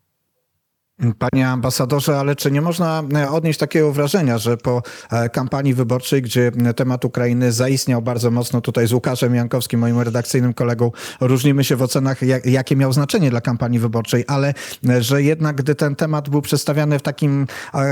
Panie 1.18 1.48
ambasadorze, 1.48 2.18
ale 2.18 2.36
czy 2.36 2.50
nie 2.50 2.60
można 2.60 3.02
e, 3.14 3.30
odnieść 3.30 3.58
takiego 3.58 3.92
wrażenia, 3.92 4.38
że 4.38 4.56
po 4.56 4.82
e, 5.10 5.28
kampanii 5.28 5.74
wyborczej, 5.74 6.22
gdzie 6.22 6.52
temat 6.76 7.04
Ukrainy 7.04 7.52
zaistniał 7.52 8.02
bardzo 8.02 8.30
mocno 8.30 8.60
tutaj 8.60 8.86
z 8.86 8.92
Łukaszem 8.92 9.34
Jankowskim, 9.34 9.80
moim 9.80 10.00
redakcyjnym 10.00 10.54
kolegą, 10.54 10.92
różnimy 11.20 11.64
się 11.64 11.76
w 11.76 11.82
ocenach, 11.82 12.22
jak, 12.22 12.46
jakie 12.46 12.76
miał 12.76 12.92
znaczenie 12.92 13.30
dla 13.30 13.40
kampanii 13.40 13.78
wyborczej, 13.78 14.24
ale 14.26 14.54
e, 14.88 15.02
że 15.02 15.22
jednak 15.22 15.56
gdy 15.56 15.74
ten 15.74 15.96
temat 15.96 16.28
był 16.28 16.42
przedstawiany 16.42 16.98
w 16.98 17.02
takim 17.02 17.46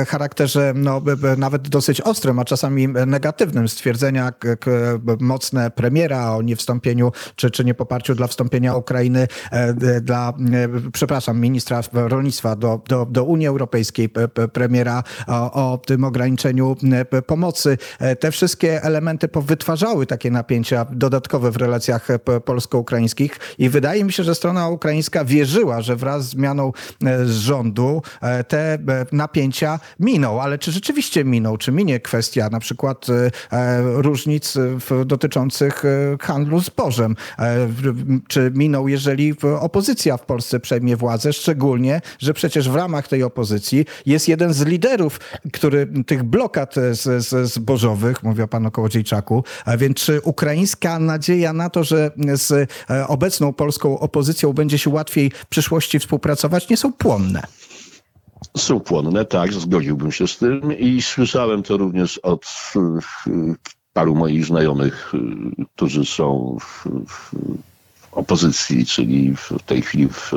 charakterze 0.09 0.73
no, 0.77 1.03
nawet 1.39 1.69
dosyć 1.69 2.01
ostrym, 2.01 2.39
a 2.39 2.45
czasami 2.45 2.89
negatywnym, 2.89 3.69
stwierdzenia 3.69 4.33
mocne 5.21 5.71
premiera 5.71 6.33
o 6.33 6.43
niewstąpieniu 6.43 7.13
czy, 7.37 7.51
czy 7.51 7.65
niepoparciu 7.65 8.15
dla 8.15 8.27
wstąpienia 8.27 8.75
Ukrainy, 8.75 9.29
dla, 10.01 10.33
przepraszam, 10.93 11.41
ministra 11.41 11.81
rolnictwa 11.93 12.57
do, 12.57 12.81
do 12.89 12.96
do, 12.97 13.07
do 13.11 13.25
Unii 13.25 13.47
Europejskiej, 13.47 14.09
premiera 14.53 15.03
o, 15.27 15.73
o 15.73 15.79
tym 15.79 16.05
ograniczeniu 16.05 16.77
e, 17.13 17.23
pomocy. 17.23 17.79
E, 17.99 18.17
Te 18.17 18.31
wszystkie 18.31 18.83
elementy 18.83 19.29
wytwarzały 19.35 20.07
takie 20.07 20.31
napięcia 20.31 20.87
dodatkowe 20.91 21.51
w 21.51 21.57
relacjach 21.57 22.11
e, 22.11 22.19
polsko-ukraińskich 22.41 23.39
i 23.59 23.69
wydaje 23.69 24.05
mi 24.05 24.13
się, 24.13 24.23
że 24.23 24.35
strona 24.35 24.69
ukraińska 24.69 25.25
wierzyła, 25.25 25.83
że 25.83 25.97
wraz 25.97 26.29
z 26.29 26.37
zmianą 26.37 26.73
z 27.25 27.31
rządu 27.31 28.03
te 28.49 28.79
napięcia 29.13 29.81
miną. 30.01 30.43
Ale 30.43 30.59
czy 30.59 30.73
rzeczywiście 30.73 31.25
miną? 31.25 31.57
Czy 31.57 31.73
minie 31.73 32.01
kwestia 32.01 32.49
na 32.49 32.61
przykład 32.61 33.07
różnic 33.85 34.55
dotyczących 35.07 35.83
handlu 36.21 36.61
zbożem? 36.61 37.17
Czy 38.29 38.53
miną, 38.55 38.87
jeżeli 38.87 39.35
opozycja 39.61 40.17
w 40.17 40.25
Polsce 40.27 40.61
przejmie 40.61 40.97
władzę? 40.97 41.33
Szczególnie, 41.33 42.01
że 42.19 42.35
przecież 42.35 42.71
w 42.71 42.75
ramach 42.75 42.86
tej 43.09 43.23
opozycji 43.23 43.85
jest 44.07 44.29
jeden 44.29 44.53
z 44.53 44.67
liderów, 44.67 45.21
który 45.53 45.87
tych 46.07 46.23
blokad 46.23 46.79
e, 46.79 46.95
z, 46.95 47.27
z, 47.27 47.53
zbożowych, 47.53 48.23
mówię 48.23 48.45
o 48.45 48.49
panu 48.49 48.71
Kołodziejczaku, 48.71 49.45
a 49.65 49.77
więc 49.77 49.97
czy 49.97 50.21
ukraińska 50.21 50.99
nadzieja 50.99 51.53
na 51.53 51.71
to, 51.71 51.85
że 51.85 52.11
z 52.35 52.53
e, 52.91 53.07
obecną 53.09 53.53
polską 53.53 53.99
opozycją 53.99 54.53
będzie 54.53 54.79
się 54.79 54.91
łatwiej 54.91 55.31
w 55.31 55.47
przyszłości 55.47 55.99
współpracować, 55.99 56.69
nie 56.69 56.77
są 56.77 56.93
płonne? 56.93 57.43
Są 58.57 58.81
płonne, 58.81 59.25
tak, 59.25 59.53
zgodziłbym 59.53 60.13
się 60.13 60.29
z 60.29 60.39
tym 60.39 60.79
i 60.79 61.03
słyszałem 61.03 61.63
to 61.63 61.77
również 61.77 62.19
od 62.19 62.47
paru 63.93 64.15
moich 64.15 64.47
znajomych, 64.47 65.13
którzy 65.75 66.05
są 66.05 66.57
w, 66.61 66.87
w 67.09 67.35
opozycji, 68.17 68.87
czyli 68.87 69.37
w 69.37 69.53
tej 69.67 69.83
chwili 69.83 70.09
w, 70.09 70.33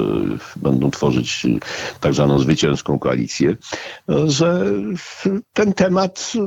będą 0.55 0.91
tworzyć 0.91 1.45
y, 1.45 1.59
tak 1.99 2.13
zwaną 2.13 2.39
zwycięską 2.39 2.99
koalicję, 2.99 3.49
y, 3.49 3.55
że 4.25 4.65
ten 5.53 5.73
temat 5.73 6.33
y, 6.35 6.39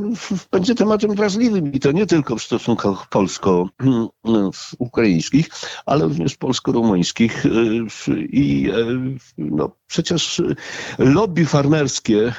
będzie 0.51 0.75
tematem 0.75 1.15
wrażliwym 1.15 1.73
i 1.73 1.81
to 1.81 1.93
nie 1.93 2.07
tylko 2.07 2.37
w 2.37 2.43
stosunkach 2.43 3.09
polsko-ukraińskich, 3.09 5.49
ale 5.87 6.05
również 6.05 6.37
polsko-rumuńskich 6.37 7.47
y, 7.47 7.51
i 8.19 8.71
y, 8.71 9.19
no, 9.39 9.77
przecież 9.87 10.43
lobby 10.99 11.47
farmerskie 11.47 12.33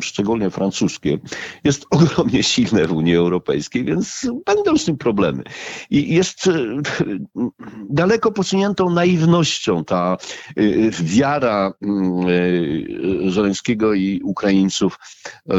szczególnie 0.00 0.50
francuskie, 0.50 1.18
jest 1.64 1.86
ogromnie 1.90 2.42
silne 2.42 2.86
w 2.86 2.92
Unii 2.92 3.16
Europejskiej, 3.16 3.84
więc 3.84 4.26
będą 4.46 4.78
z 4.78 4.84
tym 4.84 4.98
problemy. 4.98 5.42
I 5.90 6.14
jest 6.14 6.46
e, 6.46 6.52
daleko 7.90 8.32
posuniętą 8.32 8.90
naiwnością 8.90 9.84
ta 9.84 10.16
e, 10.56 10.62
wiara 11.02 11.72
Żeleńskiego 13.26 13.94
i 13.94 14.20
Ukraińców, 14.24 14.98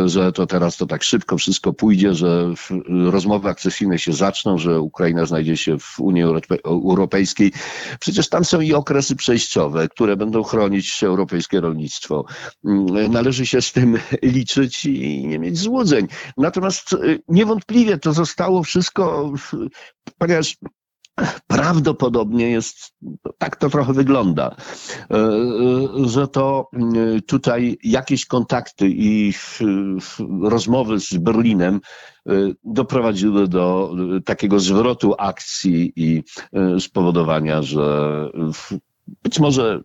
że 0.05 0.31
to 0.31 0.47
teraz 0.47 0.77
to 0.77 0.85
tak 0.85 1.03
szybko 1.03 1.37
wszystko 1.37 1.73
pójdzie, 1.73 2.13
że 2.13 2.53
rozmowy 2.89 3.49
akcesyjne 3.49 3.99
się 3.99 4.13
zaczną, 4.13 4.57
że 4.57 4.81
Ukraina 4.81 5.25
znajdzie 5.25 5.57
się 5.57 5.79
w 5.79 5.99
Unii 5.99 6.23
Europe- 6.23 6.57
Europejskiej. 6.65 7.51
Przecież 7.99 8.29
tam 8.29 8.45
są 8.45 8.61
i 8.61 8.73
okresy 8.73 9.15
przejściowe, 9.15 9.87
które 9.87 10.15
będą 10.17 10.43
chronić 10.43 11.03
europejskie 11.03 11.61
rolnictwo. 11.61 12.25
Mm, 12.65 13.11
Należy 13.11 13.45
się 13.45 13.61
z 13.61 13.71
tym 13.71 13.97
liczyć 14.31 14.85
i 14.85 15.27
nie 15.27 15.39
mieć 15.39 15.57
złudzeń. 15.57 16.07
Natomiast 16.37 16.93
y, 16.93 17.21
niewątpliwie 17.27 17.97
to 17.97 18.13
zostało 18.13 18.63
wszystko, 18.63 19.33
ponieważ 20.17 20.57
prawdopodobnie 21.47 22.49
jest, 22.49 22.93
tak 23.37 23.55
to 23.55 23.69
trochę 23.69 23.93
wygląda, 23.93 24.55
e, 25.11 25.15
e, 25.15 25.29
że 26.09 26.27
to 26.27 26.69
y, 27.17 27.21
tutaj 27.21 27.77
jakieś 27.83 28.25
kontakty 28.25 28.89
i 28.89 29.33
rozmowy 30.41 30.99
z 30.99 31.13
Berlinem 31.13 31.81
y, 32.29 32.55
doprowadziły 32.63 33.47
do 33.47 33.93
y, 34.17 34.21
takiego 34.21 34.59
zwrotu 34.59 35.15
akcji 35.17 35.93
i 35.95 36.23
y, 36.77 36.79
spowodowania, 36.79 37.61
że 37.61 38.29
być 39.23 39.39
może 39.39 39.81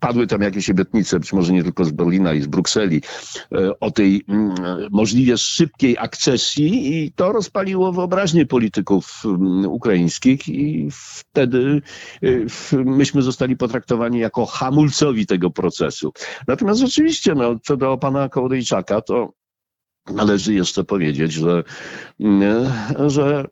padły 0.00 0.26
tam 0.26 0.40
jakieś 0.42 0.70
obietnice, 0.70 1.20
być 1.20 1.32
może 1.32 1.52
nie 1.52 1.62
tylko 1.62 1.84
z 1.84 1.90
Berlina 1.90 2.32
i 2.34 2.42
z 2.42 2.46
Brukseli, 2.46 3.02
e, 3.52 3.80
o 3.80 3.90
tej 3.90 4.24
mm, 4.28 4.54
możliwie 4.90 5.38
szybkiej 5.38 5.98
akcesji 5.98 6.96
i 7.04 7.12
to 7.12 7.32
rozpaliło 7.32 7.92
wyobraźnię 7.92 8.46
polityków 8.46 9.22
mm, 9.24 9.66
ukraińskich 9.66 10.48
i 10.48 10.88
wtedy 10.92 11.82
w- 12.48 12.72
myśmy 12.72 13.22
zostali 13.22 13.56
potraktowani 13.56 14.18
jako 14.18 14.46
hamulcowi 14.46 15.26
tego 15.26 15.50
procesu. 15.50 16.12
Natomiast 16.48 16.80
rzeczywiście, 16.80 17.34
no, 17.34 17.58
co 17.62 17.76
do 17.76 17.98
pana 17.98 18.28
Kołodziejczaka, 18.28 19.00
to 19.00 19.32
należy 20.14 20.54
jeszcze 20.54 20.84
powiedzieć, 20.84 21.32
że, 21.32 21.64
mm, 22.20 22.72
że 23.10 23.44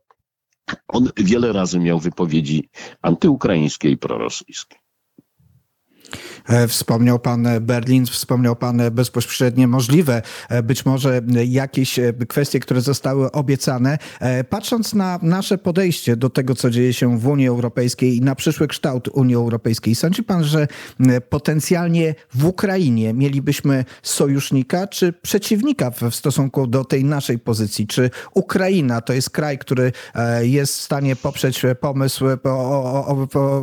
on 0.89 1.09
wiele 1.17 1.53
razy 1.53 1.79
miał 1.81 1.99
wypowiedzi 1.99 2.69
antyukraińskie 3.03 3.91
i 3.91 3.97
prorosyjskie. 3.97 4.77
E, 6.49 6.69
Wspomniał 6.69 7.19
pan 7.19 7.49
Berlin, 7.61 8.07
wspomniał 8.07 8.57
pan 8.57 8.83
bezpośrednie 8.93 9.69
możliwe, 9.69 10.23
e, 10.49 10.63
być 10.63 10.87
może 10.87 11.21
jakieś 11.47 11.99
e, 11.99 12.13
kwestie, 12.13 12.61
które 12.61 12.81
zostały 12.81 13.33
obiecane. 13.33 13.99
Patrząc 14.51 14.95
na 14.95 15.19
nasze 15.23 15.59
podejście 15.59 16.17
do 16.17 16.31
tego, 16.31 16.55
co 16.55 16.71
dzieje 16.71 16.93
się 16.93 17.19
w 17.19 17.27
Unii 17.27 17.49
Europejskiej 17.49 18.17
i 18.17 18.21
na 18.21 18.35
przyszły 18.35 18.69
kształt 18.69 19.09
Unii 19.09 19.35
Europejskiej, 19.35 19.95
sądzi 19.95 20.23
pan, 20.23 20.45
że 20.45 20.69
potencjalnie 21.29 22.15
w 22.35 22.45
Ukrainie 22.45 23.15
mielibyśmy 23.15 23.85
sojusznika 24.03 24.87
czy 24.87 25.13
przeciwnika 25.13 25.91
w 25.91 26.15
stosunku 26.15 26.67
do 26.67 26.85
tej 26.85 27.05
naszej 27.05 27.39
pozycji? 27.39 27.87
Czy 27.87 28.11
Ukraina 28.35 29.01
to 29.01 29.13
jest 29.13 29.31
kraj, 29.31 29.59
który 29.59 29.93
jest 30.41 30.79
w 30.79 30.81
stanie 30.81 31.17
poprzeć 31.17 31.63
pomysł 31.81 32.25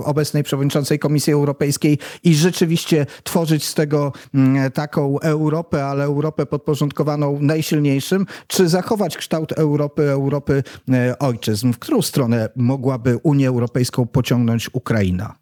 obecnej 0.06 0.44
przewodniczącej 0.44 1.00
Komisji 1.00 1.34
Europejskiej 1.34 2.00
i 2.24 2.35
rzeczywiście 2.36 3.06
tworzyć 3.24 3.66
z 3.66 3.74
tego 3.74 4.12
mm, 4.34 4.72
taką 4.72 5.20
Europę, 5.20 5.86
ale 5.86 6.04
Europę 6.04 6.46
podporządkowaną 6.46 7.38
najsilniejszym, 7.42 8.26
czy 8.48 8.70
zachować 8.70 9.18
kształt 9.18 9.52
Europy, 9.52 10.10
Europy 10.10 10.64
e, 10.94 11.20
ojczyzn? 11.20 11.72
W 11.74 11.80
którą 11.80 12.02
stronę 12.02 12.50
mogłaby 12.56 13.20
Unię 13.24 13.48
Europejską 13.48 14.08
pociągnąć 14.08 14.70
Ukraina? 14.74 15.36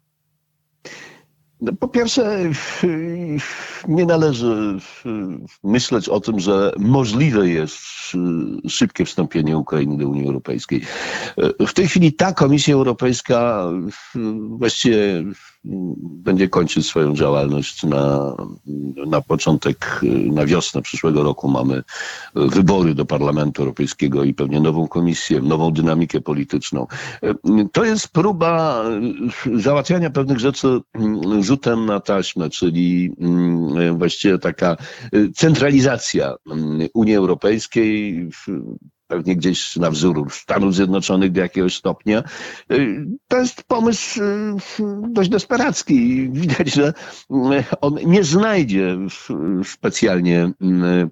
No, 1.64 1.72
po 1.72 1.88
pierwsze, 1.88 2.38
nie 3.88 4.06
należy 4.06 4.78
myśleć 5.64 6.08
o 6.08 6.20
tym, 6.20 6.40
że 6.40 6.72
możliwe 6.78 7.48
jest 7.48 7.82
y, 8.64 8.70
szybkie 8.70 9.04
wstąpienie 9.04 9.58
Ukrainy 9.58 9.96
do 9.96 10.08
Unii 10.08 10.26
Europejskiej. 10.26 10.80
Y, 11.60 11.66
W 11.66 11.74
tej 11.74 11.88
chwili 11.88 12.12
ta 12.12 12.32
Komisja 12.32 12.74
Europejska 12.74 13.70
właściwie 14.48 15.24
będzie 15.64 16.48
kończyć 16.48 16.86
swoją 16.86 17.14
działalność 17.14 17.82
na, 17.82 18.34
na 19.06 19.20
początek, 19.20 20.00
na 20.32 20.46
wiosnę 20.46 20.82
przyszłego 20.82 21.22
roku 21.22 21.48
mamy 21.48 21.82
wybory 22.34 22.94
do 22.94 23.04
Parlamentu 23.04 23.62
Europejskiego 23.62 24.24
i 24.24 24.34
pewnie 24.34 24.60
nową 24.60 24.88
komisję, 24.88 25.40
nową 25.40 25.70
dynamikę 25.72 26.20
polityczną. 26.20 26.86
To 27.72 27.84
jest 27.84 28.08
próba 28.08 28.84
y, 29.46 29.60
załatwiania 29.60 30.10
pewnych 30.10 30.38
rzeczy 30.38 30.80
mm, 30.94 31.42
rzutem 31.42 31.86
na 31.86 32.00
taśmę, 32.00 32.50
czyli 32.50 33.14
mm, 33.20 33.98
właściwie 33.98 34.38
taka 34.38 34.76
y, 35.14 35.32
centralizacja 35.32 36.34
mm, 36.50 36.88
Unii 36.94 37.14
Europejskiej, 37.16 38.28
pewnie 39.06 39.36
gdzieś 39.36 39.76
na 39.76 39.90
wzór 39.90 40.32
Stanów 40.32 40.74
Zjednoczonych 40.74 41.32
do 41.32 41.40
jakiegoś 41.40 41.76
stopnia. 41.76 42.22
Y, 42.72 43.06
To 43.28 43.38
jest 43.38 43.62
pomysł 43.62 44.22
y, 44.22 44.54
dość 45.08 45.30
desperacki. 45.30 46.28
Widać, 46.32 46.74
że 46.74 46.92
mm, 47.30 47.64
on 47.80 47.94
nie 48.06 48.24
znajdzie 48.24 48.96
specjalnie 49.64 50.50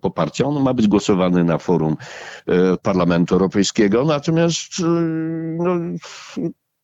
poparcia. 0.00 0.44
On 0.44 0.62
ma 0.62 0.74
być 0.74 0.88
głosowany 0.88 1.44
na 1.44 1.59
forum 1.59 1.96
y, 2.48 2.52
Parlamentu 2.83 3.35
Europejskiego, 3.35 4.05
natomiast 4.05 4.78
y, 4.81 4.83
no, 5.59 5.74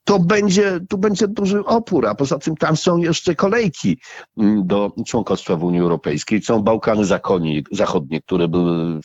to 0.09 0.18
będzie, 0.18 0.81
tu 0.88 0.99
będzie 0.99 1.29
duży 1.29 1.64
opór, 1.64 2.07
a 2.07 2.14
poza 2.14 2.38
tym 2.38 2.57
tam 2.57 2.77
są 2.77 2.97
jeszcze 2.97 3.35
kolejki 3.35 3.99
mm, 4.38 4.66
do 4.66 4.92
członkostwa 5.07 5.57
w 5.57 5.64
Unii 5.64 5.81
Europejskiej. 5.81 6.42
Są 6.42 6.62
Bałkany 6.62 7.05
Zachodnie, 7.71 8.21
które 8.27 8.49
były 8.49 9.01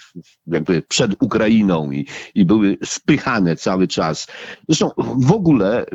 jakby 0.48 0.82
przed 0.82 1.24
Ukrainą 1.24 1.92
i, 1.92 2.08
i 2.36 2.46
były 2.46 2.78
spychane 2.86 3.56
cały 3.56 3.88
czas. 3.88 4.28
Zresztą 4.70 4.90
w 5.18 5.32
ogóle 5.32 5.86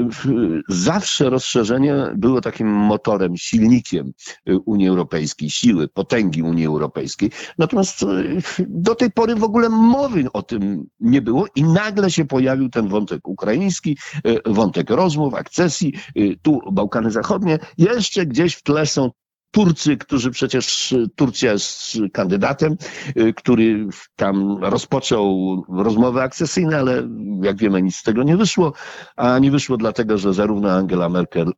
zawsze 0.69 1.31
rozszerzenie 1.31 1.95
było 2.17 2.41
takim 2.41 2.69
motorem, 2.69 3.37
silnikiem 3.37 4.13
y, 4.49 4.59
Unii 4.59 4.89
Europejskiej, 4.89 5.51
siły, 5.51 5.89
potęgi 5.89 6.43
Unii 6.43 6.67
Europejskiej. 6.67 7.31
Natomiast 7.59 8.03
y, 8.03 8.43
do 8.69 8.95
tej 8.95 9.11
pory 9.11 9.35
w 9.35 9.45
ogóle 9.45 9.69
mowy 9.69 10.25
o 10.33 10.43
tym 10.43 10.87
nie 11.01 11.23
było 11.23 11.47
i 11.55 11.63
nagle 11.63 12.11
się 12.11 12.25
pojawił 12.25 12.69
ten 12.69 12.89
wątek 12.89 13.29
ukraiński, 13.29 13.99
y, 14.27 14.41
wątek 14.47 14.91
rozmów, 14.99 15.35
akcesji, 15.35 15.93
y, 16.17 16.37
tu 16.43 16.61
Bałkany 16.73 17.11
Zachodnie. 17.11 17.59
Jeszcze 17.79 18.27
gdzieś 18.27 18.55
w 18.55 18.63
tle 18.63 18.87
są 18.87 19.11
Turcy, 19.51 19.97
którzy 19.97 20.31
przecież 20.31 20.95
Turcja 21.17 21.53
jest 21.53 21.99
kandydatem, 22.13 22.77
y, 23.17 23.35
który 23.35 23.87
tam 24.17 24.65
rozpoczął 24.65 25.65
rozmowy 25.69 26.23
akcesyjne, 26.23 26.79
ale 26.79 27.09
jak 27.43 27.57
wiemy, 27.57 27.83
nic 27.83 27.97
z 27.97 28.03
tego 28.03 28.23
nie 28.23 28.37
wyszło. 28.37 28.73
A 29.17 29.39
nie 29.39 29.51
wyszło 29.51 29.77
dlatego, 29.77 30.19
że 30.19 30.35
zarówno 30.35 30.71
Angela 30.71 31.09
Merkel, 31.09 31.53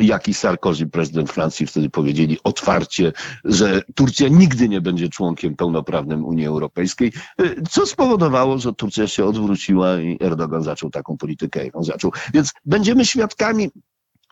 jak 0.00 0.28
i 0.28 0.34
Sarkozy, 0.34 0.86
prezydent 0.86 1.32
Francji, 1.32 1.66
wtedy 1.66 1.90
powiedzieli 1.90 2.38
otwarcie, 2.44 3.12
że 3.44 3.82
Turcja 3.94 4.28
nigdy 4.28 4.68
nie 4.68 4.80
będzie 4.80 5.08
członkiem 5.08 5.56
pełnoprawnym 5.56 6.24
Unii 6.24 6.46
Europejskiej, 6.46 7.12
y, 7.40 7.62
co 7.70 7.86
spowodowało, 7.86 8.58
że 8.58 8.72
Turcja 8.72 9.06
się 9.06 9.24
odwróciła 9.24 9.96
i 10.00 10.18
Erdogan 10.20 10.62
zaczął 10.62 10.90
taką 10.90 11.16
politykę, 11.16 11.64
jaką 11.64 11.84
zaczął. 11.84 12.12
Więc 12.34 12.50
będziemy 12.64 13.04
świadkami 13.04 13.70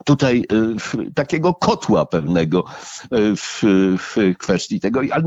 tutaj 0.04 0.44
y, 0.94 1.12
takiego 1.14 1.54
kotła 1.54 2.06
pewnego 2.06 2.64
y, 3.12 3.36
w, 3.36 3.62
w 3.98 4.38
kwestii 4.38 4.80
tego. 4.80 5.00
Ale 5.10 5.24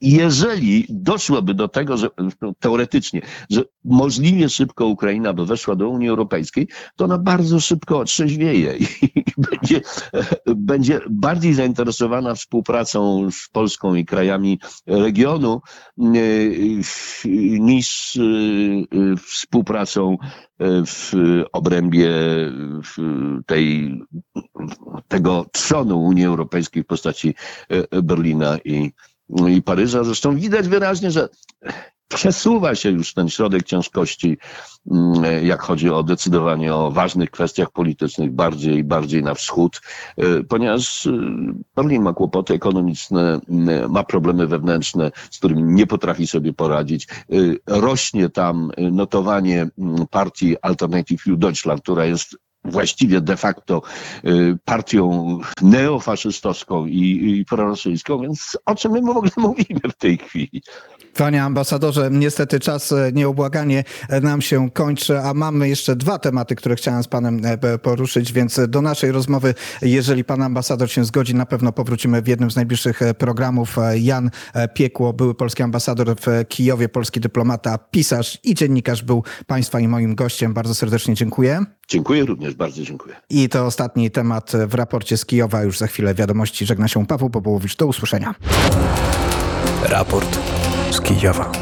jeżeli 0.00 0.86
doszłoby 0.88 1.54
do 1.54 1.68
tego, 1.68 1.96
że 1.96 2.08
no, 2.40 2.52
teoretycznie, 2.58 3.20
że 3.50 3.64
możliwie 3.84 4.48
szybko 4.48 4.86
Ukraina 4.86 5.32
by 5.32 5.46
weszła 5.46 5.76
do 5.76 5.88
Unii 5.88 6.08
Europejskiej, 6.08 6.68
to 6.96 7.04
ona 7.04 7.18
bardzo 7.18 7.60
szybko 7.60 7.98
otrzeźwieje 7.98 8.76
i 8.76 8.86
będzie, 9.36 9.80
będzie 10.56 11.00
bardziej 11.10 11.54
zainteresowana 11.54 12.34
współpracą 12.34 13.28
z 13.30 13.48
Polską 13.52 13.94
i 13.94 14.04
krajami 14.04 14.60
regionu 14.86 15.60
y, 15.98 16.80
niż 17.60 18.16
y, 18.16 18.86
współpracą 19.26 20.12
y, 20.12 20.66
w 20.86 21.12
obrębie 21.52 22.10
tej, 23.46 23.94
tego 25.08 25.46
trzonu 25.52 26.02
Unii 26.02 26.24
Europejskiej 26.24 26.82
w 26.82 26.86
postaci 26.86 27.34
Berlina 28.02 28.58
i, 28.64 28.92
i 29.48 29.62
Paryża. 29.62 30.04
Zresztą 30.04 30.36
widać 30.36 30.68
wyraźnie, 30.68 31.10
że 31.10 31.28
przesuwa 32.08 32.74
się 32.74 32.90
już 32.90 33.14
ten 33.14 33.28
środek 33.28 33.62
ciężkości, 33.62 34.38
mm, 34.90 35.46
jak 35.46 35.62
chodzi 35.62 35.90
o 35.90 36.02
decydowanie 36.02 36.74
o 36.74 36.90
ważnych 36.90 37.30
kwestiach 37.30 37.70
politycznych 37.70 38.32
bardziej 38.32 38.76
i 38.76 38.84
bardziej 38.84 39.22
na 39.22 39.34
wschód, 39.34 39.80
y, 40.18 40.44
ponieważ 40.44 41.06
y, 41.06 41.12
Berlin 41.76 42.02
ma 42.02 42.12
kłopoty 42.12 42.54
ekonomiczne, 42.54 43.40
ma 43.88 44.04
problemy 44.04 44.46
wewnętrzne, 44.46 45.10
z 45.30 45.38
którymi 45.38 45.62
nie 45.62 45.86
potrafi 45.86 46.26
sobie 46.26 46.52
poradzić. 46.52 47.08
Y, 47.32 47.58
Rośnie 47.66 48.28
tam 48.28 48.70
notowanie 48.78 49.68
partii 50.10 50.56
Alternative 50.62 51.22
für 51.22 51.36
Deutschland, 51.36 51.82
która 51.82 52.04
jest 52.04 52.36
właściwie 52.64 53.20
de 53.20 53.36
facto 53.36 53.82
y, 54.24 54.58
partią 54.64 55.38
neofaszystowską 55.62 56.86
i, 56.86 57.38
i 57.38 57.44
prorosyjską, 57.44 58.20
więc 58.20 58.58
o 58.66 58.74
czym 58.74 58.92
my 58.92 59.00
w 59.00 59.08
ogóle 59.08 59.30
mówimy 59.48 59.80
w 59.92 59.96
tej 59.96 60.18
chwili? 60.18 60.62
Panie 61.16 61.42
ambasadorze, 61.42 62.08
niestety 62.12 62.60
czas 62.60 62.92
e, 62.92 63.10
nieubłaganie 63.12 63.84
e, 64.08 64.20
nam 64.20 64.42
się 64.42 64.70
kończy, 64.70 65.18
a 65.18 65.34
mamy 65.34 65.68
jeszcze 65.68 65.96
dwa 65.96 66.18
tematy, 66.18 66.56
które 66.56 66.76
chciałem 66.76 67.02
z 67.02 67.08
panem 67.08 67.40
e, 67.44 67.78
poruszyć, 67.78 68.32
więc 68.32 68.60
do 68.68 68.82
naszej 68.82 69.12
rozmowy, 69.12 69.54
jeżeli 69.82 70.24
pan 70.24 70.42
ambasador 70.42 70.90
się 70.90 71.04
zgodzi, 71.04 71.34
na 71.34 71.46
pewno 71.46 71.72
powrócimy 71.72 72.22
w 72.22 72.28
jednym 72.28 72.50
z 72.50 72.56
najbliższych 72.56 73.00
programów. 73.18 73.76
Jan 73.94 74.30
Piekło, 74.74 75.12
były 75.12 75.34
polski 75.34 75.62
ambasador 75.62 76.16
w 76.16 76.48
Kijowie, 76.48 76.88
polski 76.88 77.20
dyplomata, 77.20 77.78
pisarz 77.78 78.38
i 78.44 78.54
dziennikarz 78.54 79.02
był 79.02 79.24
państwa 79.46 79.80
i 79.80 79.88
moim 79.88 80.14
gościem. 80.14 80.54
Bardzo 80.54 80.74
serdecznie 80.74 81.14
dziękuję. 81.14 81.64
Dziękuję 81.88 82.24
również, 82.50 82.56
bardzo 82.56 82.82
dziękuję. 82.82 83.16
I 83.30 83.48
to 83.48 83.66
ostatni 83.66 84.10
temat 84.10 84.52
w 84.66 84.74
raporcie 84.74 85.16
z 85.16 85.26
Kijowa. 85.26 85.62
Już 85.62 85.78
za 85.78 85.86
chwilę 85.86 86.14
wiadomości. 86.14 86.66
Żegna 86.66 86.88
się 86.88 87.06
Paweł 87.06 87.30
Popołowicz. 87.30 87.76
Do 87.76 87.86
usłyszenia. 87.86 88.34
Raport 89.82 90.38
z 90.90 91.00
Kijowa. 91.00 91.52